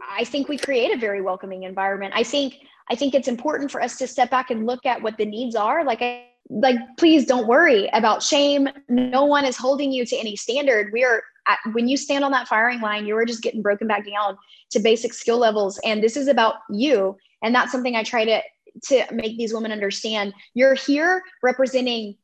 [0.08, 2.12] I think we create a very welcoming environment.
[2.16, 2.58] I think
[2.90, 5.54] I think it's important for us to step back and look at what the needs
[5.54, 5.84] are.
[5.84, 8.68] Like, I, like please don't worry about shame.
[8.88, 10.90] No one is holding you to any standard.
[10.92, 13.86] We are at, when you stand on that firing line, you are just getting broken
[13.86, 14.36] back down
[14.70, 17.16] to basic skill levels, and this is about you.
[17.42, 18.42] And that's something I try to
[18.84, 20.32] to make these women understand.
[20.54, 22.16] You're here representing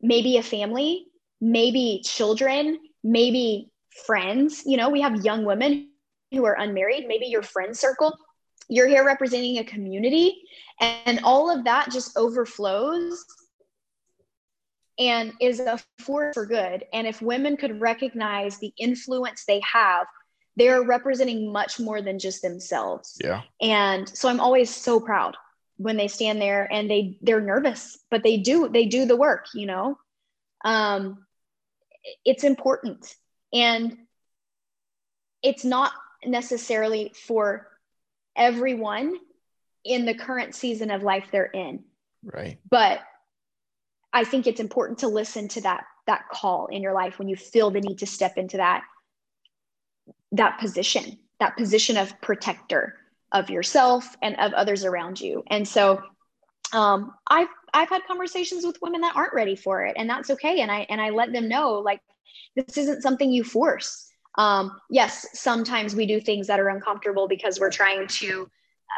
[0.00, 1.06] maybe a family,
[1.40, 3.70] maybe children, maybe
[4.06, 4.62] friends.
[4.66, 5.88] You know, we have young women
[6.34, 8.16] who are unmarried, maybe your friend circle
[8.68, 10.42] you're here representing a community
[10.80, 13.24] and all of that just overflows
[14.98, 16.84] and is a force for good.
[16.92, 20.06] And if women could recognize the influence they have
[20.56, 23.18] they're representing much more than just themselves.
[23.22, 23.42] Yeah.
[23.60, 25.36] And so i'm always so proud
[25.76, 29.46] when they stand there and they they're nervous but they do they do the work
[29.54, 29.98] you know?
[30.64, 31.26] Um
[32.24, 33.14] it's important.
[33.52, 33.96] And
[35.42, 35.92] it's not
[36.26, 37.68] necessarily for
[38.36, 39.16] everyone
[39.84, 41.84] in the current season of life they're in.
[42.24, 42.58] Right.
[42.68, 43.00] But
[44.12, 47.36] I think it's important to listen to that that call in your life when you
[47.36, 48.82] feel the need to step into that
[50.32, 52.96] that position, that position of protector
[53.32, 55.42] of yourself and of others around you.
[55.48, 56.02] And so
[56.72, 60.60] um, I've I've had conversations with women that aren't ready for it, and that's okay.
[60.60, 62.00] And I and I let them know like
[62.56, 67.60] this isn't something you force um, yes sometimes we do things that are uncomfortable because
[67.60, 68.48] we're trying to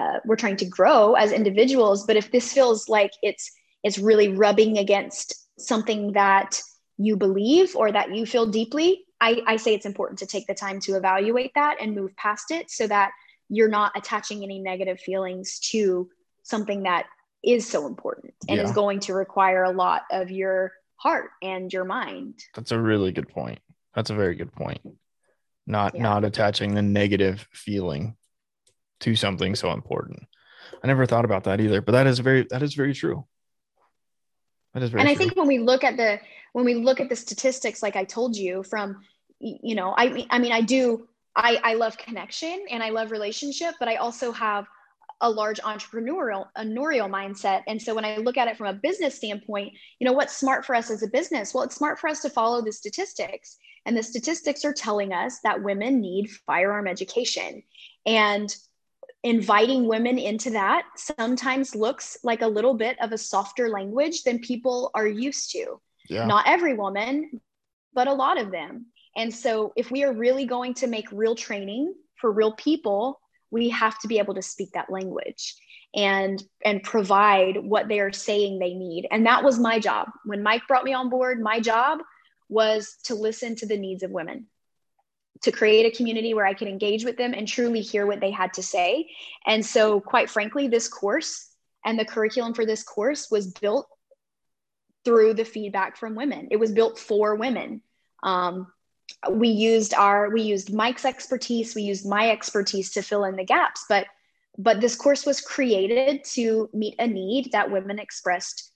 [0.00, 3.50] uh, we're trying to grow as individuals but if this feels like it's
[3.82, 6.60] it's really rubbing against something that
[6.98, 10.54] you believe or that you feel deeply I, I say it's important to take the
[10.54, 13.12] time to evaluate that and move past it so that
[13.48, 16.10] you're not attaching any negative feelings to
[16.42, 17.06] something that
[17.42, 18.64] is so important and yeah.
[18.64, 22.40] is going to require a lot of your heart and your mind.
[22.54, 23.60] That's a really good point.
[23.94, 24.80] That's a very good point
[25.66, 26.02] not yeah.
[26.02, 28.16] not attaching the negative feeling
[29.00, 30.26] to something so important.
[30.82, 33.26] I never thought about that either, but that is very that is very true.
[34.74, 36.20] That is very And I think when we look at the
[36.52, 39.02] when we look at the statistics like I told you from
[39.38, 43.74] you know, I I mean I do I I love connection and I love relationship,
[43.78, 44.66] but I also have
[45.22, 49.14] a large entrepreneurial entrepreneurial mindset and so when i look at it from a business
[49.14, 52.20] standpoint you know what's smart for us as a business well it's smart for us
[52.20, 53.56] to follow the statistics
[53.86, 57.62] and the statistics are telling us that women need firearm education.
[58.04, 58.54] And
[59.22, 64.40] inviting women into that sometimes looks like a little bit of a softer language than
[64.40, 65.80] people are used to.
[66.08, 66.26] Yeah.
[66.26, 67.40] Not every woman,
[67.94, 68.86] but a lot of them.
[69.16, 73.20] And so, if we are really going to make real training for real people,
[73.50, 75.54] we have to be able to speak that language
[75.94, 79.08] and and provide what they are saying they need.
[79.10, 80.08] And that was my job.
[80.24, 82.00] When Mike brought me on board, my job
[82.48, 84.46] was to listen to the needs of women.
[85.42, 88.30] to create a community where I could engage with them and truly hear what they
[88.30, 89.10] had to say.
[89.44, 91.50] And so, quite frankly, this course
[91.84, 93.86] and the curriculum for this course was built
[95.04, 96.48] through the feedback from women.
[96.50, 97.82] It was built for women.
[98.22, 98.72] Um,
[99.30, 103.44] we used our we used Mike's expertise, we used my expertise to fill in the
[103.44, 104.06] gaps, but
[104.58, 108.72] but this course was created to meet a need that women expressed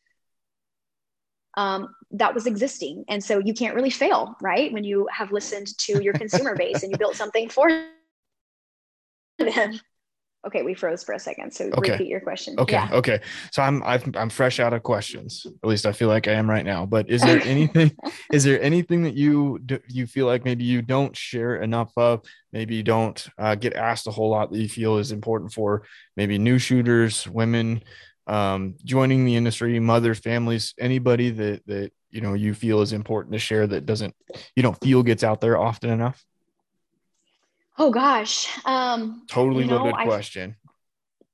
[1.61, 3.05] um, that was existing.
[3.09, 4.73] And so you can't really fail, right?
[4.73, 7.69] When you have listened to your consumer base and you built something for
[9.39, 9.79] them.
[10.47, 11.53] Okay, we froze for a second.
[11.53, 11.93] So okay.
[11.93, 12.55] repeat your question.
[12.59, 12.73] Okay.
[12.73, 12.89] Yeah.
[12.93, 13.21] Okay.
[13.53, 15.47] So I'm i am fresh out of questions.
[15.63, 16.87] At least I feel like I am right now.
[16.87, 17.95] But is there anything?
[18.33, 22.23] is there anything that you do, you feel like maybe you don't share enough of?
[22.55, 25.83] Maybe you don't uh, get asked a whole lot that you feel is important for
[26.17, 27.83] maybe new shooters, women,
[28.27, 33.33] um, joining the industry, mothers, families, anybody that that you know you feel is important
[33.33, 34.15] to share that doesn't
[34.55, 36.25] you don't feel gets out there often enough?
[37.79, 38.49] Oh gosh.
[38.65, 40.57] Um totally you know, loaded question.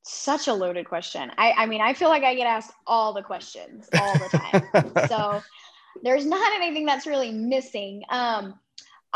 [0.03, 1.32] such a loaded question.
[1.37, 5.09] I, I mean, I feel like I get asked all the questions all the time.
[5.09, 5.43] so
[6.03, 8.03] there's not anything that's really missing.
[8.11, 8.59] Um,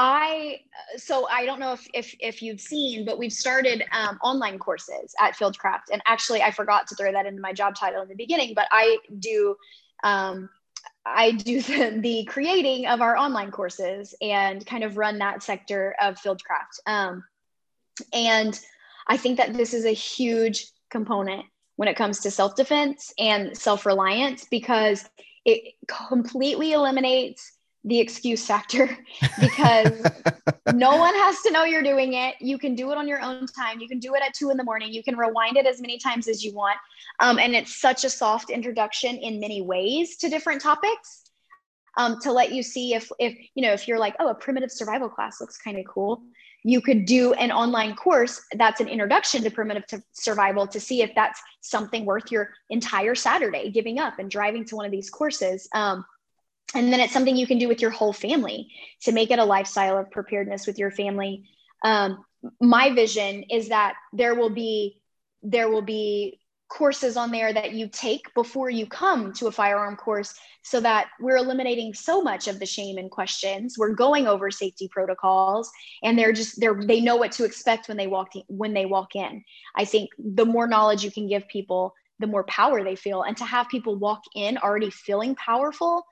[0.03, 0.61] I
[0.97, 5.15] so I don't know if if if you've seen, but we've started um, online courses
[5.21, 8.15] at Fieldcraft, and actually I forgot to throw that into my job title in the
[8.15, 9.57] beginning, but I do
[10.03, 10.49] um,
[11.05, 15.95] I do the, the, creating of our online courses and kind of run that sector
[16.01, 17.23] of Fieldcraft, um,
[18.15, 18.59] and
[19.07, 21.45] I think that this is a huge component
[21.77, 25.05] when it comes to self defense and self reliance because
[25.45, 25.75] it
[26.09, 27.53] completely eliminates
[27.85, 28.99] the excuse factor
[29.41, 30.03] because
[30.75, 32.35] no one has to know you're doing it.
[32.41, 33.81] You can do it on your own time.
[33.81, 34.93] You can do it at two in the morning.
[34.93, 36.77] You can rewind it as many times as you want.
[37.21, 41.31] Um, and it's such a soft introduction in many ways to different topics
[41.97, 44.71] um, to let you see if, if, you know, if you're like, oh, a primitive
[44.71, 46.23] survival class looks kind of cool.
[46.63, 51.01] You could do an online course that's an introduction to primitive to survival to see
[51.01, 55.09] if that's something worth your entire Saturday giving up and driving to one of these
[55.09, 55.67] courses.
[55.73, 56.05] Um,
[56.75, 58.69] and then it's something you can do with your whole family
[59.03, 61.45] to make it a lifestyle of preparedness with your family.
[61.83, 62.25] Um,
[62.61, 65.01] my vision is that there will be
[65.43, 69.97] there will be courses on there that you take before you come to a firearm
[69.97, 73.77] course so that we're eliminating so much of the shame and questions.
[73.77, 75.71] We're going over safety protocols
[76.03, 78.87] and they're just they're they know what to expect when they walk in, when they
[78.87, 79.43] walk in.
[79.75, 83.23] I think the more knowledge you can give people the more power they feel.
[83.23, 86.05] And to have people walk in already feeling powerful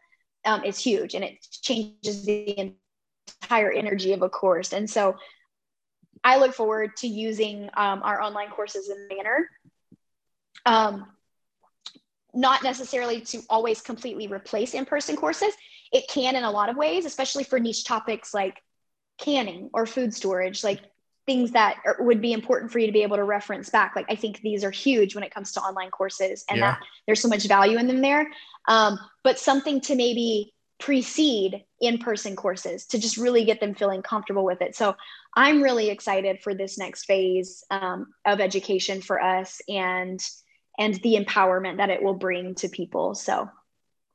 [0.44, 2.74] um, is huge and it changes the
[3.42, 4.72] entire energy of a course.
[4.72, 5.16] And so
[6.24, 9.50] I look forward to using um, our online courses in manner.
[10.66, 11.06] Um,
[12.34, 15.52] not necessarily to always completely replace in-person courses.
[15.92, 18.62] It can in a lot of ways, especially for niche topics like
[19.18, 20.62] canning or food storage.
[20.62, 20.80] Like
[21.28, 23.94] things that are, would be important for you to be able to reference back.
[23.94, 26.70] Like I think these are huge when it comes to online courses, and yeah.
[26.72, 28.24] that there's so much value in them there.
[28.66, 34.44] Um, but something to maybe precede in-person courses to just really get them feeling comfortable
[34.44, 34.76] with it.
[34.76, 34.96] So
[35.34, 40.20] I'm really excited for this next phase um, of education for us and
[40.78, 43.14] and the empowerment that it will bring to people.
[43.14, 43.48] So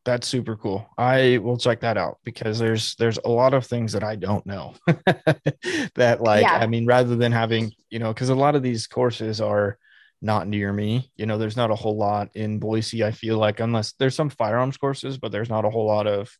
[0.05, 0.89] that's super cool.
[0.97, 4.45] I will check that out because there's there's a lot of things that I don't
[4.45, 4.75] know.
[5.95, 6.57] that like yeah.
[6.57, 9.77] I mean rather than having, you know, cuz a lot of these courses are
[10.21, 11.11] not near me.
[11.15, 14.29] You know, there's not a whole lot in Boise I feel like unless there's some
[14.29, 16.31] firearms courses, but there's not a whole lot of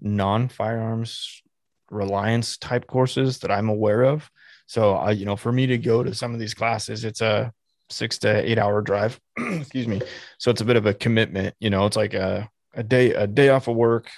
[0.00, 1.42] non-firearms
[1.90, 4.30] reliance type courses that I'm aware of.
[4.66, 7.52] So I you know, for me to go to some of these classes, it's a
[7.90, 9.20] 6 to 8 hour drive.
[9.38, 10.00] Excuse me.
[10.38, 13.26] So it's a bit of a commitment, you know, it's like a a day a
[13.26, 14.10] day off of work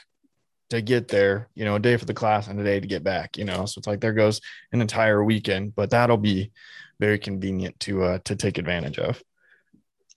[0.70, 3.04] to get there, you know, a day for the class and a day to get
[3.04, 3.66] back, you know.
[3.66, 4.40] So it's like there goes
[4.72, 6.50] an entire weekend, but that'll be
[6.98, 9.22] very convenient to uh to take advantage of.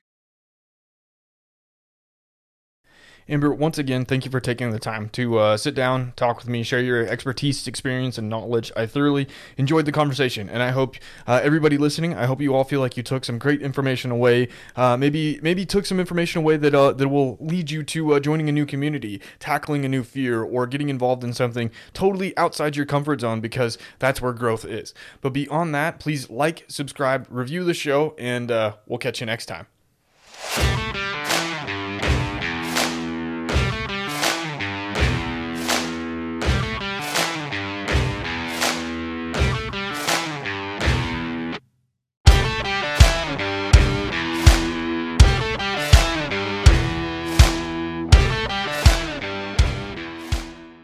[3.30, 6.48] Amber, once again, thank you for taking the time to uh, sit down, talk with
[6.48, 8.72] me, share your expertise, experience, and knowledge.
[8.74, 12.64] I thoroughly enjoyed the conversation, and I hope uh, everybody listening, I hope you all
[12.64, 14.48] feel like you took some great information away.
[14.76, 18.20] Uh, maybe maybe took some information away that uh, that will lead you to uh,
[18.20, 22.76] joining a new community, tackling a new fear, or getting involved in something totally outside
[22.76, 24.94] your comfort zone because that's where growth is.
[25.20, 29.46] But beyond that, please like, subscribe, review the show, and uh, we'll catch you next
[29.46, 29.66] time.